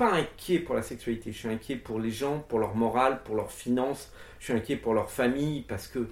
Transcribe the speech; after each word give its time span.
pas 0.00 0.14
inquiet 0.14 0.60
pour 0.60 0.74
la 0.74 0.80
sexualité, 0.80 1.30
je 1.30 1.36
suis 1.36 1.48
inquiet 1.48 1.76
pour 1.76 2.00
les 2.00 2.10
gens, 2.10 2.42
pour 2.48 2.58
leur 2.58 2.74
morale, 2.74 3.20
pour 3.22 3.34
leurs 3.34 3.52
finances, 3.52 4.10
je 4.38 4.46
suis 4.46 4.54
inquiet 4.54 4.76
pour 4.76 4.94
leur 4.94 5.10
famille 5.10 5.60
parce 5.60 5.88
que 5.88 6.08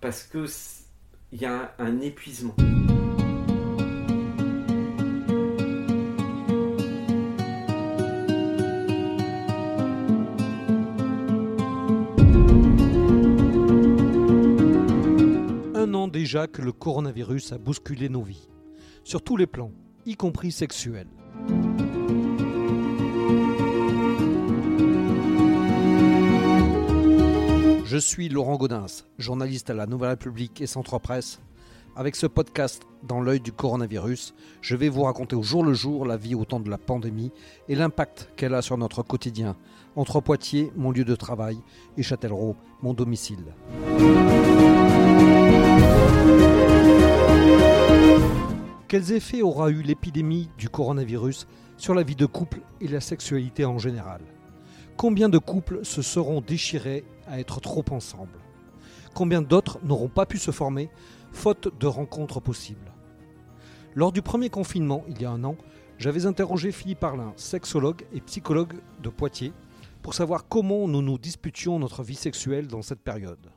parce 0.00 0.22
que 0.22 0.46
il 1.32 1.42
y 1.42 1.44
a 1.44 1.74
un, 1.80 1.86
un 1.86 2.00
épuisement. 2.02 2.54
Un 15.74 15.94
an 15.94 16.06
déjà 16.06 16.46
que 16.46 16.62
le 16.62 16.70
coronavirus 16.70 17.50
a 17.50 17.58
bousculé 17.58 18.08
nos 18.08 18.22
vies, 18.22 18.48
sur 19.02 19.20
tous 19.20 19.36
les 19.36 19.48
plans, 19.48 19.72
y 20.06 20.14
compris 20.14 20.52
sexuels. 20.52 21.08
Je 27.92 27.98
suis 27.98 28.30
Laurent 28.30 28.56
Gaudens, 28.56 29.04
journaliste 29.18 29.68
à 29.68 29.74
la 29.74 29.84
Nouvelle 29.84 30.08
République 30.08 30.62
et 30.62 30.66
Centre 30.66 30.98
Presse. 30.98 31.40
Avec 31.94 32.16
ce 32.16 32.26
podcast 32.26 32.84
dans 33.02 33.20
l'œil 33.20 33.40
du 33.40 33.52
coronavirus, 33.52 34.32
je 34.62 34.76
vais 34.76 34.88
vous 34.88 35.02
raconter 35.02 35.36
au 35.36 35.42
jour 35.42 35.62
le 35.62 35.74
jour 35.74 36.06
la 36.06 36.16
vie 36.16 36.34
au 36.34 36.46
temps 36.46 36.58
de 36.58 36.70
la 36.70 36.78
pandémie 36.78 37.32
et 37.68 37.74
l'impact 37.74 38.30
qu'elle 38.34 38.54
a 38.54 38.62
sur 38.62 38.78
notre 38.78 39.02
quotidien, 39.02 39.58
entre 39.94 40.22
Poitiers, 40.22 40.72
mon 40.74 40.90
lieu 40.90 41.04
de 41.04 41.14
travail, 41.14 41.58
et 41.98 42.02
Châtellerault, 42.02 42.56
mon 42.80 42.94
domicile. 42.94 43.44
Quels 48.88 49.12
effets 49.12 49.42
aura 49.42 49.68
eu 49.68 49.82
l'épidémie 49.82 50.48
du 50.56 50.70
coronavirus 50.70 51.46
sur 51.76 51.92
la 51.92 52.04
vie 52.04 52.16
de 52.16 52.24
couple 52.24 52.62
et 52.80 52.88
la 52.88 53.00
sexualité 53.00 53.66
en 53.66 53.76
général? 53.76 54.22
Combien 54.96 55.28
de 55.28 55.38
couples 55.38 55.84
se 55.84 56.02
seront 56.02 56.40
déchirés 56.40 57.04
à 57.26 57.40
être 57.40 57.60
trop 57.60 57.84
ensemble? 57.90 58.38
Combien 59.14 59.42
d'autres 59.42 59.78
n'auront 59.82 60.08
pas 60.08 60.26
pu 60.26 60.38
se 60.38 60.50
former 60.50 60.90
faute 61.32 61.76
de 61.78 61.86
rencontres 61.86 62.40
possibles? 62.40 62.92
Lors 63.94 64.12
du 64.12 64.22
premier 64.22 64.48
confinement, 64.48 65.04
il 65.08 65.20
y 65.20 65.24
a 65.24 65.30
un 65.30 65.44
an, 65.44 65.56
j'avais 65.98 66.26
interrogé 66.26 66.72
Philippe 66.72 67.04
Arlin, 67.04 67.32
sexologue 67.36 68.04
et 68.12 68.20
psychologue 68.20 68.74
de 69.02 69.08
Poitiers, 69.08 69.52
pour 70.02 70.14
savoir 70.14 70.48
comment 70.48 70.88
nous 70.88 71.02
nous 71.02 71.18
disputions 71.18 71.78
notre 71.78 72.02
vie 72.02 72.14
sexuelle 72.14 72.66
dans 72.66 72.82
cette 72.82 73.02
période. 73.02 73.50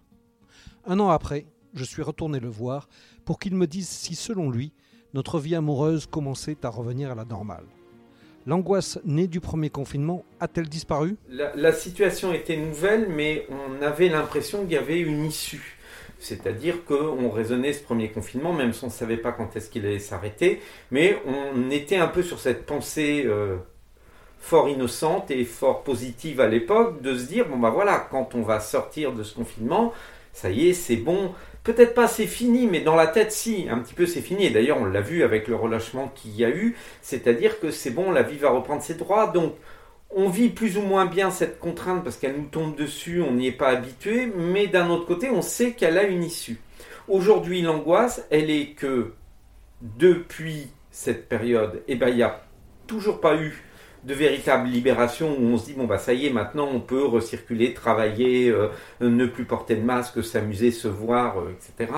Un 0.85 0.99
an 0.99 1.09
après, 1.09 1.47
je 1.73 1.83
suis 1.83 2.01
retourné 2.01 2.39
le 2.39 2.49
voir 2.49 2.87
pour 3.23 3.39
qu'il 3.39 3.55
me 3.55 3.67
dise 3.67 3.89
si, 3.89 4.15
selon 4.15 4.49
lui, 4.49 4.73
notre 5.13 5.39
vie 5.39 5.55
amoureuse 5.55 6.05
commençait 6.05 6.65
à 6.65 6.69
revenir 6.69 7.11
à 7.11 7.15
la 7.15 7.25
normale. 7.25 7.65
L'angoisse 8.47 8.99
née 9.05 9.25
du 9.27 9.39
premier 9.39 9.71
confinement 9.71 10.23
a-t-elle 10.39 10.69
disparu? 10.69 11.15
La, 11.29 11.73
situation 11.73 12.31
était 12.31 12.57
nouvelle, 12.57 13.07
mais 13.09 13.47
on 13.49 13.81
avait 13.81 14.07
l'impression 14.07 14.61
qu'il 14.61 14.73
y 14.73 14.77
avait 14.77 14.99
une 14.99 15.25
issue. 15.25 15.77
C'est-à-dire 16.19 16.85
qu'on 16.85 17.29
raisonnait 17.31 17.73
ce 17.73 17.81
premier 17.81 18.11
confinement, 18.11 18.53
même 18.53 18.71
si 18.71 18.83
on 18.83 18.87
ne 18.87 18.91
savait 18.91 19.17
pas 19.17 19.31
quand 19.31 19.55
est-ce 19.55 19.71
qu'il 19.71 19.85
allait 19.85 19.97
s'arrêter, 19.97 20.61
mais 20.91 21.17
on 21.25 21.71
était 21.71 21.97
un 21.97 22.07
peu 22.07 22.21
sur 22.21 22.39
cette 22.39 22.67
pensée 22.67 23.23
euh, 23.25 23.57
fort 24.39 24.69
innocente 24.69 25.31
et 25.31 25.43
fort 25.43 25.83
positive 25.83 26.39
à 26.39 26.47
l'époque, 26.47 27.01
de 27.01 27.17
se 27.17 27.25
dire, 27.25 27.47
bon 27.47 27.57
bah 27.57 27.71
voilà, 27.71 28.07
quand 28.11 28.35
on 28.35 28.43
va 28.43 28.59
sortir 28.59 29.11
de 29.13 29.23
ce 29.23 29.33
confinement, 29.33 29.91
ça 30.33 30.51
y 30.51 30.69
est, 30.69 30.73
c'est 30.73 30.97
bon. 30.97 31.33
Peut-être 31.65 31.95
pas 31.95 32.07
c'est 32.07 32.27
fini, 32.27 32.67
mais 32.67 32.81
dans 32.81 32.95
la 32.95 33.07
tête, 33.07 33.31
si, 33.31 33.65
un 33.71 33.79
petit 33.79 33.95
peu 33.95 34.05
c'est 34.05 34.21
fini. 34.21 34.45
Et 34.45 34.49
d'ailleurs, 34.51 34.77
on 34.79 34.85
l'a 34.85 35.01
vu 35.01 35.23
avec 35.23 35.47
le 35.47 35.55
relâchement 35.55 36.09
qu'il 36.15 36.35
y 36.35 36.45
a 36.45 36.49
eu, 36.49 36.77
c'est-à-dire 37.01 37.59
que 37.59 37.71
c'est 37.71 37.89
bon, 37.89 38.11
la 38.11 38.21
vie 38.21 38.37
va 38.37 38.51
reprendre 38.51 38.83
ses 38.83 38.93
droits. 38.93 39.27
Donc, 39.27 39.55
on 40.11 40.29
vit 40.29 40.49
plus 40.49 40.77
ou 40.77 40.81
moins 40.81 41.07
bien 41.07 41.31
cette 41.31 41.59
contrainte 41.59 42.03
parce 42.03 42.17
qu'elle 42.17 42.37
nous 42.37 42.47
tombe 42.49 42.75
dessus, 42.75 43.19
on 43.23 43.33
n'y 43.33 43.47
est 43.47 43.51
pas 43.51 43.69
habitué, 43.69 44.31
mais 44.37 44.67
d'un 44.67 44.91
autre 44.91 45.07
côté, 45.07 45.31
on 45.31 45.41
sait 45.41 45.71
qu'elle 45.71 45.97
a 45.97 46.03
une 46.03 46.23
issue. 46.23 46.59
Aujourd'hui, 47.07 47.63
l'angoisse, 47.63 48.23
elle 48.29 48.51
est 48.51 48.73
que 48.73 49.13
depuis 49.81 50.67
cette 50.91 51.27
période, 51.27 51.81
eh 51.87 51.95
ben, 51.95 52.09
il 52.09 52.17
n'y 52.17 52.23
a 52.23 52.43
toujours 52.85 53.19
pas 53.19 53.35
eu 53.37 53.64
de 54.05 54.13
véritable 54.13 54.69
libération 54.69 55.35
où 55.37 55.45
on 55.45 55.57
se 55.57 55.65
dit 55.65 55.73
bon 55.73 55.85
bah 55.85 55.97
ça 55.97 56.13
y 56.13 56.27
est 56.27 56.29
maintenant 56.29 56.69
on 56.71 56.79
peut 56.79 57.03
recirculer, 57.03 57.73
travailler, 57.73 58.49
euh, 58.49 58.69
ne 59.01 59.25
plus 59.25 59.45
porter 59.45 59.75
de 59.75 59.81
masque, 59.81 60.23
s'amuser, 60.23 60.71
se 60.71 60.87
voir, 60.87 61.39
euh, 61.39 61.51
etc. 61.51 61.91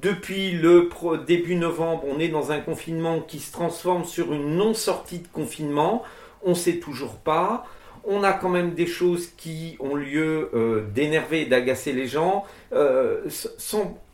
Depuis 0.00 0.52
le 0.52 0.88
début 1.26 1.56
novembre, 1.56 2.04
on 2.08 2.20
est 2.20 2.28
dans 2.28 2.52
un 2.52 2.60
confinement 2.60 3.20
qui 3.20 3.40
se 3.40 3.52
transforme 3.52 4.04
sur 4.04 4.32
une 4.32 4.56
non 4.56 4.72
sortie 4.72 5.18
de 5.18 5.28
confinement. 5.28 6.02
On 6.44 6.54
sait 6.54 6.76
toujours 6.76 7.16
pas. 7.16 7.64
On 8.04 8.24
a 8.24 8.32
quand 8.32 8.48
même 8.48 8.74
des 8.74 8.86
choses 8.86 9.28
qui 9.36 9.76
ont 9.78 9.94
lieu 9.94 10.50
euh, 10.54 10.84
d'énerver 10.92 11.46
d'agacer 11.46 11.92
les 11.92 12.06
gens 12.06 12.44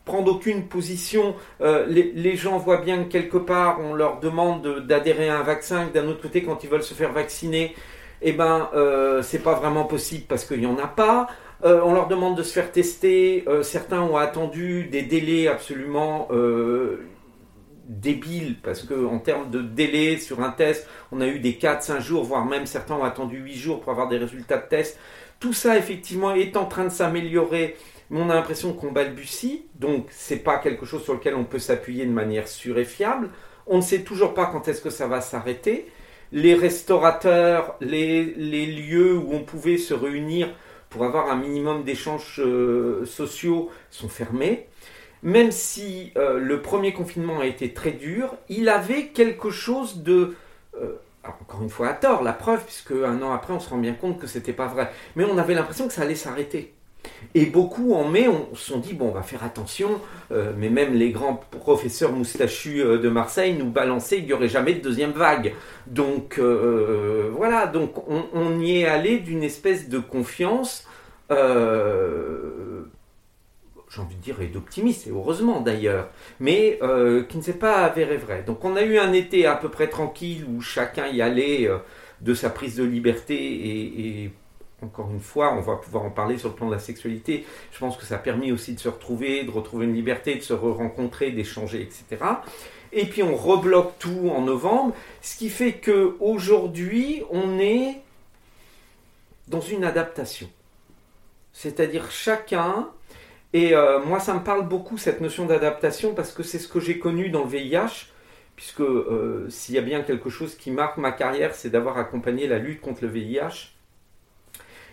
prendre 0.08 0.32
aucune 0.32 0.64
position. 0.64 1.36
Euh, 1.60 1.86
les, 1.86 2.36
gens 2.36 2.58
voient 2.58 2.80
bien 2.80 3.04
que 3.04 3.08
quelque 3.08 3.36
part, 3.36 3.78
on 3.80 3.94
leur 3.94 4.20
demande 4.20 4.62
de- 4.62 4.80
d'adhérer 4.80 5.28
à 5.28 5.38
un 5.38 5.42
vaccin, 5.42 5.86
que 5.86 5.94
d'un 5.94 6.08
autre 6.08 6.22
côté, 6.22 6.42
quand 6.42 6.64
ils 6.64 6.70
veulent 6.70 6.82
se 6.82 6.94
faire 6.94 7.12
vacciner, 7.12 7.74
eh 8.22 8.32
ben, 8.32 8.68
euh, 8.74 9.22
c'est 9.22 9.42
pas 9.42 9.54
vraiment 9.54 9.84
possible 9.84 10.24
parce 10.28 10.44
qu'il 10.44 10.60
n'y 10.60 10.66
en 10.66 10.78
a 10.78 10.88
pas. 10.88 11.28
Euh, 11.64 11.80
on 11.84 11.92
leur 11.92 12.08
demande 12.08 12.36
de 12.36 12.42
se 12.42 12.52
faire 12.52 12.72
tester. 12.72 13.44
Certains 13.62 14.00
ont 14.00 14.16
attendu 14.16 14.84
des 14.84 15.02
délais 15.02 15.46
absolument 15.46 16.28
débiles 17.88 18.56
parce 18.62 18.82
que 18.82 19.06
en 19.06 19.18
termes 19.18 19.50
de 19.50 19.60
délai 19.62 20.18
sur 20.18 20.42
un 20.42 20.50
test, 20.50 20.86
on 21.10 21.20
a 21.20 21.26
eu 21.26 21.38
des 21.38 21.52
4-5 21.54 22.00
jours, 22.00 22.22
voire 22.24 22.44
même 22.44 22.66
certains 22.66 22.94
ont 22.94 23.04
attendu 23.04 23.38
8 23.38 23.54
jours 23.56 23.80
pour 23.80 23.92
avoir 23.92 24.08
des 24.08 24.18
résultats 24.18 24.58
de 24.58 24.68
test. 24.68 24.98
Tout 25.40 25.52
ça, 25.52 25.76
effectivement, 25.78 26.32
est 26.32 26.56
en 26.56 26.66
train 26.66 26.84
de 26.84 26.90
s'améliorer 26.90 27.76
mais 28.10 28.20
on 28.20 28.30
a 28.30 28.34
l'impression 28.34 28.72
qu'on 28.72 28.92
balbutie, 28.92 29.66
donc 29.74 30.06
c'est 30.10 30.38
pas 30.38 30.58
quelque 30.58 30.86
chose 30.86 31.02
sur 31.02 31.14
lequel 31.14 31.34
on 31.34 31.44
peut 31.44 31.58
s'appuyer 31.58 32.06
de 32.06 32.12
manière 32.12 32.48
sûre 32.48 32.78
et 32.78 32.84
fiable. 32.84 33.30
On 33.66 33.76
ne 33.76 33.82
sait 33.82 34.00
toujours 34.02 34.34
pas 34.34 34.46
quand 34.46 34.66
est-ce 34.68 34.80
que 34.80 34.90
ça 34.90 35.06
va 35.06 35.20
s'arrêter. 35.20 35.90
Les 36.32 36.54
restaurateurs, 36.54 37.76
les, 37.80 38.24
lieux 38.66 39.16
où 39.16 39.32
on 39.32 39.42
pouvait 39.42 39.78
se 39.78 39.94
réunir 39.94 40.48
pour 40.88 41.04
avoir 41.04 41.30
un 41.30 41.36
minimum 41.36 41.84
d'échanges 41.84 42.40
euh, 42.40 43.04
sociaux 43.04 43.70
sont 43.90 44.08
fermés. 44.08 44.66
Même 45.22 45.50
si 45.50 46.12
euh, 46.16 46.38
le 46.38 46.62
premier 46.62 46.92
confinement 46.94 47.40
a 47.40 47.46
été 47.46 47.74
très 47.74 47.90
dur, 47.90 48.36
il 48.48 48.68
avait 48.68 49.08
quelque 49.08 49.50
chose 49.50 50.02
de... 50.02 50.34
euh, 50.80 50.94
encore 51.24 51.62
une 51.62 51.68
fois 51.68 51.88
à 51.88 51.94
tort, 51.94 52.22
la 52.22 52.32
preuve, 52.32 52.64
puisque 52.64 52.92
un 52.92 53.20
an 53.20 53.32
après 53.32 53.52
on 53.52 53.60
se 53.60 53.68
rend 53.68 53.78
bien 53.78 53.94
compte 53.94 54.18
que 54.18 54.26
c'était 54.26 54.52
pas 54.54 54.66
vrai. 54.66 54.90
Mais 55.16 55.24
on 55.24 55.36
avait 55.36 55.54
l'impression 55.54 55.88
que 55.88 55.92
ça 55.92 56.02
allait 56.02 56.14
s'arrêter. 56.14 56.74
Et 57.34 57.46
beaucoup 57.46 57.94
en 57.94 58.08
mai, 58.08 58.26
on 58.28 58.54
se 58.54 58.74
dit, 58.74 58.94
bon, 58.94 59.08
on 59.08 59.12
va 59.12 59.22
faire 59.22 59.44
attention, 59.44 60.00
euh, 60.32 60.52
mais 60.56 60.70
même 60.70 60.94
les 60.94 61.10
grands 61.10 61.34
professeurs 61.34 62.12
moustachus 62.12 62.80
euh, 62.80 62.98
de 62.98 63.08
Marseille 63.08 63.54
nous 63.58 63.70
balançaient 63.70 64.16
qu'il 64.16 64.26
n'y 64.26 64.32
aurait 64.32 64.48
jamais 64.48 64.74
de 64.74 64.80
deuxième 64.80 65.12
vague. 65.12 65.54
Donc 65.86 66.38
euh, 66.38 67.30
voilà, 67.36 67.66
donc 67.66 68.08
on, 68.08 68.60
y 68.60 68.80
est 68.80 68.86
allé 68.86 69.18
d'une 69.18 69.42
espèce 69.42 69.88
de 69.88 69.98
confiance, 69.98 70.86
j'ai 71.30 71.36
envie 74.00 74.16
de 74.16 74.22
dire, 74.22 74.40
et 74.40 74.46
d'optimisme, 74.46 75.10
et 75.10 75.12
heureusement 75.12 75.60
d'ailleurs, 75.60 76.08
mais 76.40 76.78
qui 77.28 77.36
ne 77.36 77.42
s'est 77.42 77.52
pas 77.52 77.84
avéré 77.84 78.16
vrai. 78.16 78.42
Donc 78.46 78.64
on 78.64 78.76
a 78.76 78.82
eu 78.82 78.98
un 78.98 79.12
été 79.12 79.46
à 79.46 79.54
peu 79.54 79.68
près 79.68 79.88
tranquille 79.88 80.44
où 80.48 80.60
chacun 80.60 81.06
y 81.06 81.20
allait 81.22 81.70
de 82.20 82.34
sa 82.34 82.50
prise 82.50 82.76
de 82.76 82.84
liberté 82.84 83.36
et 83.36 84.32
encore 84.82 85.10
une 85.10 85.20
fois, 85.20 85.52
on 85.54 85.60
va 85.60 85.76
pouvoir 85.76 86.04
en 86.04 86.10
parler 86.10 86.38
sur 86.38 86.50
le 86.50 86.54
plan 86.54 86.66
de 86.66 86.72
la 86.72 86.78
sexualité. 86.78 87.44
Je 87.72 87.78
pense 87.78 87.96
que 87.96 88.04
ça 88.04 88.14
a 88.14 88.18
permis 88.18 88.52
aussi 88.52 88.74
de 88.74 88.80
se 88.80 88.88
retrouver, 88.88 89.42
de 89.44 89.50
retrouver 89.50 89.86
une 89.86 89.94
liberté, 89.94 90.36
de 90.36 90.40
se 90.40 90.52
re-rencontrer, 90.52 91.32
d'échanger, 91.32 91.82
etc. 91.82 92.24
Et 92.92 93.06
puis 93.06 93.22
on 93.22 93.34
rebloque 93.34 93.98
tout 93.98 94.30
en 94.34 94.42
novembre, 94.42 94.94
ce 95.20 95.36
qui 95.36 95.48
fait 95.48 95.74
que 95.74 96.16
aujourd'hui, 96.20 97.22
on 97.30 97.58
est 97.58 98.00
dans 99.48 99.60
une 99.60 99.84
adaptation. 99.84 100.48
C'est-à-dire 101.52 102.10
chacun, 102.10 102.88
et 103.52 103.74
euh, 103.74 103.98
moi 104.00 104.20
ça 104.20 104.34
me 104.34 104.40
parle 104.40 104.68
beaucoup 104.68 104.96
cette 104.96 105.20
notion 105.20 105.46
d'adaptation 105.46 106.14
parce 106.14 106.32
que 106.32 106.42
c'est 106.42 106.58
ce 106.58 106.68
que 106.68 106.80
j'ai 106.80 106.98
connu 106.98 107.30
dans 107.30 107.44
le 107.44 107.50
VIH, 107.50 108.06
puisque 108.54 108.80
euh, 108.80 109.46
s'il 109.50 109.74
y 109.74 109.78
a 109.78 109.82
bien 109.82 110.02
quelque 110.02 110.30
chose 110.30 110.54
qui 110.54 110.70
marque 110.70 110.98
ma 110.98 111.12
carrière, 111.12 111.54
c'est 111.54 111.70
d'avoir 111.70 111.98
accompagné 111.98 112.46
la 112.46 112.58
lutte 112.58 112.80
contre 112.80 113.02
le 113.02 113.08
VIH. 113.08 113.77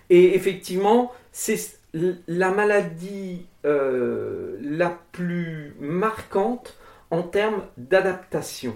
Et 0.09 0.35
effectivement, 0.35 1.11
c'est 1.31 1.79
la 2.27 2.51
maladie 2.51 3.45
euh, 3.65 4.57
la 4.61 4.97
plus 5.11 5.75
marquante 5.79 6.77
en 7.11 7.23
termes 7.23 7.63
d'adaptation. 7.77 8.75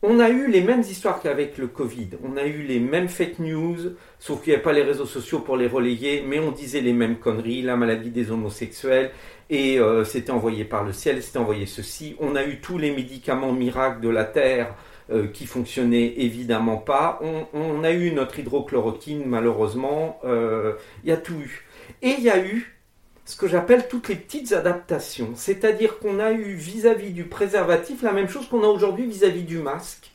On 0.00 0.20
a 0.20 0.30
eu 0.30 0.48
les 0.48 0.60
mêmes 0.60 0.82
histoires 0.82 1.20
qu'avec 1.20 1.58
le 1.58 1.66
Covid. 1.66 2.10
On 2.22 2.36
a 2.36 2.46
eu 2.46 2.62
les 2.62 2.78
mêmes 2.78 3.08
fake 3.08 3.40
news, 3.40 3.96
sauf 4.20 4.42
qu'il 4.42 4.52
n'y 4.52 4.54
avait 4.54 4.62
pas 4.62 4.72
les 4.72 4.84
réseaux 4.84 5.06
sociaux 5.06 5.40
pour 5.40 5.56
les 5.56 5.66
relayer, 5.66 6.22
mais 6.24 6.38
on 6.38 6.52
disait 6.52 6.80
les 6.80 6.92
mêmes 6.92 7.16
conneries, 7.16 7.62
la 7.62 7.76
maladie 7.76 8.10
des 8.10 8.30
homosexuels, 8.30 9.10
et 9.50 9.80
euh, 9.80 10.04
c'était 10.04 10.30
envoyé 10.30 10.64
par 10.64 10.84
le 10.84 10.92
ciel, 10.92 11.20
c'était 11.20 11.38
envoyé 11.38 11.66
ceci. 11.66 12.14
On 12.20 12.36
a 12.36 12.44
eu 12.44 12.60
tous 12.60 12.78
les 12.78 12.92
médicaments 12.92 13.52
miracles 13.52 14.00
de 14.00 14.08
la 14.08 14.24
Terre 14.24 14.76
euh, 15.10 15.26
qui 15.26 15.46
fonctionnait 15.46 16.14
évidemment 16.18 16.76
pas. 16.76 17.20
On, 17.54 17.82
a 17.82 17.92
eu 17.92 18.12
notre 18.12 18.38
hydrochloroquine, 18.38 19.24
malheureusement. 19.24 20.20
Euh, 20.24 20.74
il 21.02 21.08
y 21.08 21.12
a 21.12 21.16
tout 21.16 21.34
eu. 21.34 21.64
Et 22.02 22.10
il 22.18 22.22
y 22.22 22.30
a 22.30 22.44
eu 22.44 22.78
ce 23.24 23.36
que 23.36 23.48
j'appelle 23.48 23.88
toutes 23.88 24.08
les 24.08 24.16
petites 24.16 24.52
adaptations. 24.52 25.30
C'est-à-dire 25.34 25.98
qu'on 25.98 26.18
a 26.18 26.32
eu 26.32 26.52
vis-à-vis 26.54 27.12
du 27.12 27.24
préservatif 27.24 28.02
la 28.02 28.12
même 28.12 28.28
chose 28.28 28.48
qu'on 28.48 28.62
a 28.62 28.66
aujourd'hui 28.66 29.06
vis-à-vis 29.06 29.44
du 29.44 29.58
masque. 29.58 30.10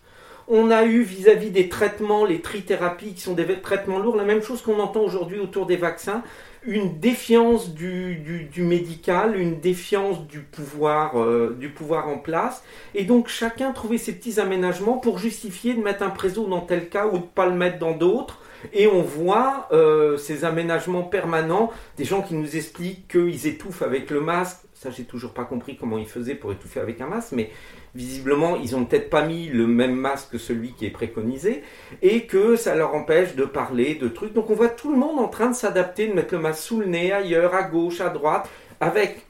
On 0.47 0.71
a 0.71 0.83
eu 0.83 1.01
vis-à-vis 1.01 1.49
des 1.49 1.69
traitements, 1.69 2.25
les 2.25 2.41
trithérapies 2.41 3.13
qui 3.13 3.21
sont 3.21 3.33
des 3.33 3.61
traitements 3.61 3.99
lourds, 3.99 4.15
la 4.15 4.25
même 4.25 4.43
chose 4.43 4.61
qu'on 4.61 4.79
entend 4.79 5.01
aujourd'hui 5.01 5.39
autour 5.39 5.65
des 5.65 5.77
vaccins 5.77 6.21
une 6.65 6.99
défiance 6.99 7.73
du, 7.73 8.49
médical, 8.57 9.39
une 9.39 9.59
défiance 9.59 10.25
du 10.27 10.39
pouvoir, 10.39 11.19
euh, 11.19 11.55
du 11.59 11.69
pouvoir 11.69 12.07
en 12.07 12.17
place. 12.17 12.63
Et 12.95 13.03
donc 13.03 13.27
chacun 13.27 13.71
trouvait 13.71 13.97
ses 13.97 14.13
petits 14.13 14.39
aménagements 14.39 14.97
pour 14.97 15.17
justifier 15.17 15.73
de 15.73 15.81
mettre 15.81 16.03
un 16.03 16.09
préso 16.09 16.47
dans 16.47 16.61
tel 16.61 16.89
cas 16.89 17.07
ou 17.07 17.17
de 17.17 17.23
pas 17.23 17.45
le 17.45 17.55
mettre 17.55 17.79
dans 17.79 17.91
d'autres. 17.91 18.39
Et 18.71 18.87
on 18.87 19.01
voit 19.01 19.67
euh, 19.73 20.17
ces 20.17 20.45
aménagements 20.45 21.03
permanents, 21.03 21.71
des 21.97 22.05
gens 22.05 22.21
qui 22.21 22.33
nous 22.33 22.55
expliquent 22.55 23.09
qu'ils 23.09 23.47
étouffent 23.47 23.81
avec 23.81 24.09
le 24.09 24.21
masque. 24.21 24.59
J'ai 24.91 25.03
toujours 25.03 25.33
pas 25.33 25.45
compris 25.45 25.77
comment 25.77 25.97
ils 25.97 26.07
faisaient 26.07 26.35
pour 26.35 26.51
étouffer 26.51 26.79
avec 26.79 27.01
un 27.01 27.07
masque, 27.07 27.31
mais 27.33 27.51
visiblement, 27.95 28.55
ils 28.55 28.75
ont 28.75 28.85
peut-être 28.85 29.09
pas 29.09 29.25
mis 29.25 29.47
le 29.47 29.67
même 29.67 29.95
masque 29.95 30.31
que 30.31 30.37
celui 30.37 30.73
qui 30.73 30.85
est 30.85 30.91
préconisé, 30.91 31.63
et 32.01 32.25
que 32.25 32.55
ça 32.55 32.75
leur 32.75 32.95
empêche 32.95 33.35
de 33.35 33.45
parler 33.45 33.95
de 33.95 34.07
trucs. 34.07 34.33
Donc 34.33 34.49
on 34.49 34.55
voit 34.55 34.69
tout 34.69 34.91
le 34.91 34.97
monde 34.97 35.19
en 35.19 35.27
train 35.27 35.49
de 35.49 35.55
s'adapter, 35.55 36.07
de 36.07 36.13
mettre 36.13 36.33
le 36.33 36.41
masque 36.41 36.63
sous 36.63 36.79
le 36.79 36.85
nez, 36.85 37.11
ailleurs, 37.11 37.53
à 37.53 37.63
gauche, 37.63 38.01
à 38.01 38.09
droite, 38.09 38.49
avec 38.79 39.25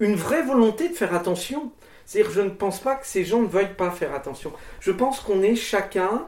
une 0.00 0.14
vraie 0.14 0.42
volonté 0.42 0.88
de 0.88 0.94
faire 0.94 1.14
attention. 1.14 1.72
C'est-à-dire, 2.04 2.32
je 2.32 2.40
ne 2.40 2.50
pense 2.50 2.80
pas 2.80 2.96
que 2.96 3.06
ces 3.06 3.24
gens 3.24 3.40
ne 3.40 3.46
veuillent 3.46 3.76
pas 3.76 3.90
faire 3.90 4.14
attention. 4.14 4.52
Je 4.80 4.90
pense 4.90 5.20
qu'on 5.20 5.42
est 5.42 5.54
chacun 5.54 6.26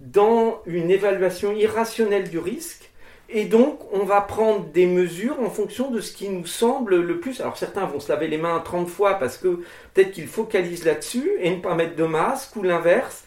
dans 0.00 0.62
une 0.66 0.90
évaluation 0.90 1.52
irrationnelle 1.52 2.28
du 2.30 2.38
risque 2.38 2.90
et 3.28 3.46
donc, 3.46 3.80
on 3.92 4.04
va 4.04 4.20
prendre 4.20 4.66
des 4.66 4.86
mesures 4.86 5.40
en 5.40 5.48
fonction 5.48 5.90
de 5.90 6.00
ce 6.00 6.12
qui 6.12 6.28
nous 6.28 6.46
semble 6.46 7.00
le 7.00 7.20
plus. 7.20 7.40
Alors, 7.40 7.56
certains 7.56 7.86
vont 7.86 7.98
se 7.98 8.10
laver 8.10 8.28
les 8.28 8.36
mains 8.36 8.60
30 8.60 8.88
fois 8.88 9.14
parce 9.14 9.38
que 9.38 9.60
peut-être 9.94 10.12
qu'ils 10.12 10.26
focalisent 10.26 10.84
là-dessus 10.84 11.30
et 11.40 11.50
ne 11.50 11.60
pas 11.60 11.74
mettre 11.74 11.96
de 11.96 12.04
masque 12.04 12.54
ou 12.56 12.62
l'inverse. 12.62 13.24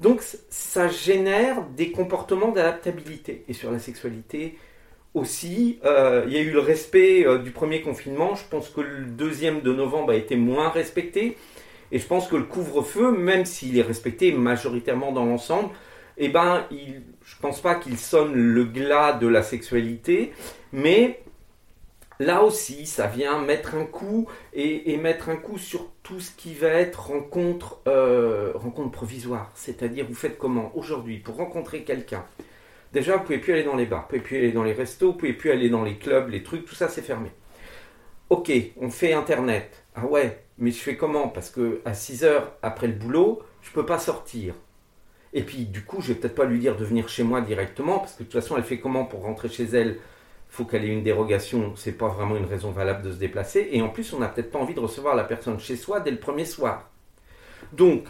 Donc, 0.00 0.20
ça 0.50 0.88
génère 0.88 1.62
des 1.76 1.92
comportements 1.92 2.52
d'adaptabilité. 2.52 3.44
Et 3.48 3.54
sur 3.54 3.70
la 3.70 3.78
sexualité 3.78 4.58
aussi, 5.14 5.78
euh, 5.84 6.24
il 6.26 6.32
y 6.32 6.36
a 6.36 6.40
eu 6.40 6.50
le 6.50 6.60
respect 6.60 7.26
euh, 7.26 7.38
du 7.38 7.52
premier 7.52 7.80
confinement. 7.80 8.34
Je 8.34 8.44
pense 8.50 8.68
que 8.68 8.80
le 8.80 9.04
deuxième 9.06 9.60
de 9.60 9.72
novembre 9.72 10.12
a 10.12 10.16
été 10.16 10.36
moins 10.36 10.68
respecté. 10.68 11.36
Et 11.90 11.98
je 11.98 12.06
pense 12.06 12.28
que 12.28 12.36
le 12.36 12.44
couvre-feu, 12.44 13.12
même 13.12 13.44
s'il 13.44 13.78
est 13.78 13.82
respecté 13.82 14.32
majoritairement 14.32 15.12
dans 15.12 15.24
l'ensemble, 15.24 15.70
eh 16.16 16.28
ben, 16.28 16.66
je 16.70 17.36
pense 17.40 17.60
pas 17.60 17.74
qu'il 17.74 17.98
sonne 17.98 18.34
le 18.34 18.64
glas 18.64 19.14
de 19.14 19.26
la 19.26 19.42
sexualité, 19.42 20.32
mais 20.72 21.22
là 22.20 22.42
aussi, 22.42 22.86
ça 22.86 23.06
vient 23.06 23.40
mettre 23.40 23.74
un 23.74 23.84
coup 23.84 24.28
et, 24.52 24.96
mettre 24.96 25.28
un 25.28 25.36
coup 25.36 25.58
sur 25.58 25.90
tout 26.02 26.20
ce 26.20 26.30
qui 26.30 26.54
va 26.54 26.68
être 26.68 27.08
rencontre, 27.08 27.80
euh, 27.88 28.52
rencontre 28.54 28.90
provisoire. 28.90 29.50
C'est-à-dire, 29.54 30.06
vous 30.08 30.14
faites 30.14 30.38
comment 30.38 30.72
aujourd'hui 30.76 31.18
pour 31.18 31.36
rencontrer 31.36 31.82
quelqu'un? 31.82 32.24
Déjà, 32.92 33.16
vous 33.16 33.24
pouvez 33.24 33.38
plus 33.38 33.54
aller 33.54 33.64
dans 33.64 33.76
les 33.76 33.86
bars, 33.86 34.02
vous 34.02 34.08
pouvez 34.08 34.20
plus 34.20 34.36
aller 34.36 34.52
dans 34.52 34.64
les 34.64 34.74
restos, 34.74 35.12
vous 35.12 35.18
pouvez 35.18 35.32
plus 35.32 35.50
aller 35.50 35.70
dans 35.70 35.82
les 35.82 35.96
clubs, 35.96 36.28
les 36.28 36.42
trucs, 36.42 36.66
tout 36.66 36.74
ça 36.74 36.88
c'est 36.88 37.02
fermé. 37.02 37.30
Ok, 38.28 38.52
on 38.80 38.90
fait 38.90 39.12
internet. 39.14 39.84
Ah 39.94 40.06
ouais, 40.06 40.44
mais 40.58 40.70
je 40.70 40.78
fais 40.78 40.96
comment? 40.96 41.28
Parce 41.28 41.50
que 41.50 41.80
à 41.84 41.94
6 41.94 42.24
heures 42.24 42.52
après 42.62 42.86
le 42.86 42.94
boulot, 42.94 43.42
je 43.62 43.70
peux 43.72 43.86
pas 43.86 43.98
sortir. 43.98 44.54
Et 45.32 45.42
puis, 45.42 45.64
du 45.64 45.84
coup, 45.84 46.00
je 46.00 46.08
vais 46.08 46.14
peut-être 46.14 46.34
pas 46.34 46.44
lui 46.44 46.58
dire 46.58 46.76
de 46.76 46.84
venir 46.84 47.08
chez 47.08 47.22
moi 47.22 47.40
directement, 47.40 47.98
parce 47.98 48.12
que 48.12 48.22
de 48.22 48.28
toute 48.28 48.40
façon, 48.40 48.56
elle 48.56 48.64
fait 48.64 48.78
comment 48.78 49.04
pour 49.04 49.22
rentrer 49.22 49.48
chez 49.48 49.64
elle? 49.64 49.98
Faut 50.48 50.66
qu'elle 50.66 50.84
ait 50.84 50.88
une 50.88 51.02
dérogation, 51.02 51.74
c'est 51.76 51.92
pas 51.92 52.08
vraiment 52.08 52.36
une 52.36 52.44
raison 52.44 52.72
valable 52.72 53.02
de 53.02 53.12
se 53.12 53.16
déplacer. 53.16 53.70
Et 53.72 53.80
en 53.80 53.88
plus, 53.88 54.12
on 54.12 54.18
n'a 54.18 54.28
peut-être 54.28 54.50
pas 54.50 54.58
envie 54.58 54.74
de 54.74 54.80
recevoir 54.80 55.14
la 55.14 55.24
personne 55.24 55.58
chez 55.58 55.76
soi 55.76 56.00
dès 56.00 56.10
le 56.10 56.18
premier 56.18 56.44
soir. 56.44 56.90
Donc, 57.72 58.04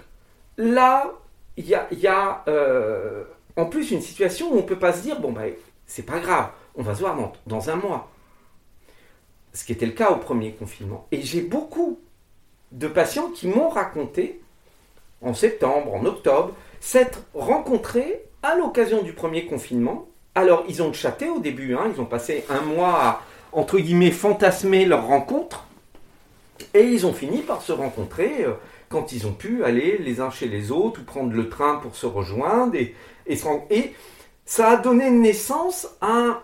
là, 0.56 1.12
il 1.56 1.66
y 1.66 2.06
a, 2.06 2.44
euh, 2.48 3.22
en 3.56 3.66
plus 3.66 3.92
une 3.92 4.00
situation 4.00 4.52
où 4.52 4.58
on 4.58 4.62
peut 4.62 4.78
pas 4.78 4.92
se 4.92 5.02
dire, 5.02 5.20
bon, 5.20 5.30
ben, 5.30 5.52
c'est 5.86 6.04
pas 6.04 6.19
grave, 6.19 6.50
on 6.74 6.82
va 6.82 6.94
se 6.96 7.00
voir 7.00 7.16
dans 7.46 7.70
un 7.70 7.76
mois. 7.76 8.10
Ce 9.52 9.64
qui 9.64 9.72
était 9.72 9.86
le 9.86 9.92
cas 9.92 10.10
au 10.10 10.16
premier 10.16 10.52
confinement. 10.52 11.06
Et 11.12 11.22
j'ai 11.22 11.42
beaucoup 11.42 12.00
de 12.72 12.88
patients 12.88 13.30
qui 13.30 13.46
m'ont 13.46 13.69
raconté, 13.69 14.40
en 15.20 15.34
septembre, 15.34 15.94
en 15.94 16.04
octobre, 16.06 16.54
s'être 16.82 17.20
rencontrés 17.32 18.25
à 18.43 18.56
l'occasion 18.56 19.02
du 19.02 19.12
premier 19.12 19.46
confinement. 19.46 20.08
Alors, 20.34 20.64
ils 20.69 20.82
ont 20.82 20.93
chatté 20.93 21.31
au 21.31 21.38
début, 21.38 21.76
hein, 21.76 21.84
ils 21.94 22.00
ont 22.00 22.06
passé 22.06 22.44
un 22.50 22.61
mois 22.61 23.00
à, 23.00 23.23
entre 23.52 23.79
guillemets, 23.79 24.11
fantasmer 24.11 24.84
leur 24.84 25.06
rencontre, 25.06 25.69
et 26.75 26.82
ils 26.82 27.06
ont 27.06 27.12
fini 27.12 27.38
par 27.38 27.62
se 27.62 27.70
rencontrer 27.70 28.44
euh, 28.44 28.55
quand 28.88 29.12
ils 29.12 29.29
ont 29.29 29.32
pu 29.32 29.62
aller 29.62 29.96
les 29.99 30.20
uns 30.20 30.31
chez 30.31 30.49
les 30.49 30.73
autres 30.73 31.00
ou 31.00 31.05
prendre 31.05 31.32
le 31.32 31.49
train 31.49 31.76
pour 31.76 31.94
se 31.94 32.05
rejoindre. 32.06 32.75
Et, 32.75 32.96
et, 33.26 33.94
ça 34.44 34.70
a 34.70 34.76
donné 34.76 35.08
naissance 35.08 35.88
à, 36.00 36.43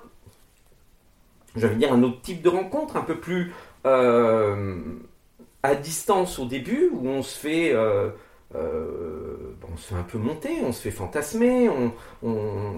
dire, 1.57 1.93
un 1.93 2.03
autre 2.05 2.23
type 2.23 2.43
de 2.43 2.49
rencontre, 2.49 2.97
un 2.97 3.03
peu 3.03 3.17
plus 3.17 3.53
euh, 3.87 4.77
à 5.65 5.75
distance 5.75 6.39
au 6.39 6.45
début, 6.45 6.91
où 6.93 7.09
on 7.09 7.25
se 7.25 7.37
fait... 7.37 7.73
Euh, 7.73 8.11
se 9.79 9.95
fait 9.95 9.99
un 9.99 10.03
peu 10.03 10.19
monter, 10.19 10.61
on 10.65 10.73
se 10.73 10.83
fait 10.83 10.91
fantasmer, 10.91 11.69
on, 11.69 11.93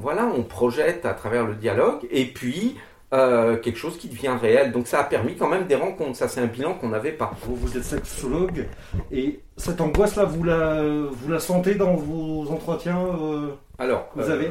voilà, 0.01 0.27
on 0.27 0.43
projette 0.43 1.05
à 1.05 1.15
travers 1.15 1.47
le 1.47 1.55
dialogue, 1.55 2.07
et 2.11 2.27
puis 2.27 2.77
euh, 3.13 3.57
quelque 3.57 3.79
chose 3.79 3.99
qui 3.99 4.09
devient 4.09 4.37
réel. 4.41 4.73
Donc 4.73 4.87
ça 4.87 5.01
a 5.01 5.05
permis 5.05 5.35
quand 5.37 5.49
même 5.49 5.67
des 5.67 5.75
rencontres. 5.75 6.17
Ça, 6.17 6.29
c'est 6.29 6.41
un 6.41 6.47
bilan 6.47 6.75
qu'on 6.75 6.91
n'avait 6.91 7.13
pas. 7.13 7.33
Vous, 7.43 7.77
êtes 7.77 7.85
sexologue, 7.85 8.67
et 9.11 9.41
cette 9.57 9.81
angoisse-là, 9.81 10.25
vous 10.25 10.45
la, 10.45 10.83
vous 10.83 11.29
la 11.29 11.41
sentez 11.41 11.75
dans 11.75 11.95
vos 11.95 12.51
entretiens 12.51 13.05
euh, 13.05 13.49
Alors, 13.79 14.11
vous 14.15 14.31
avez? 14.31 14.51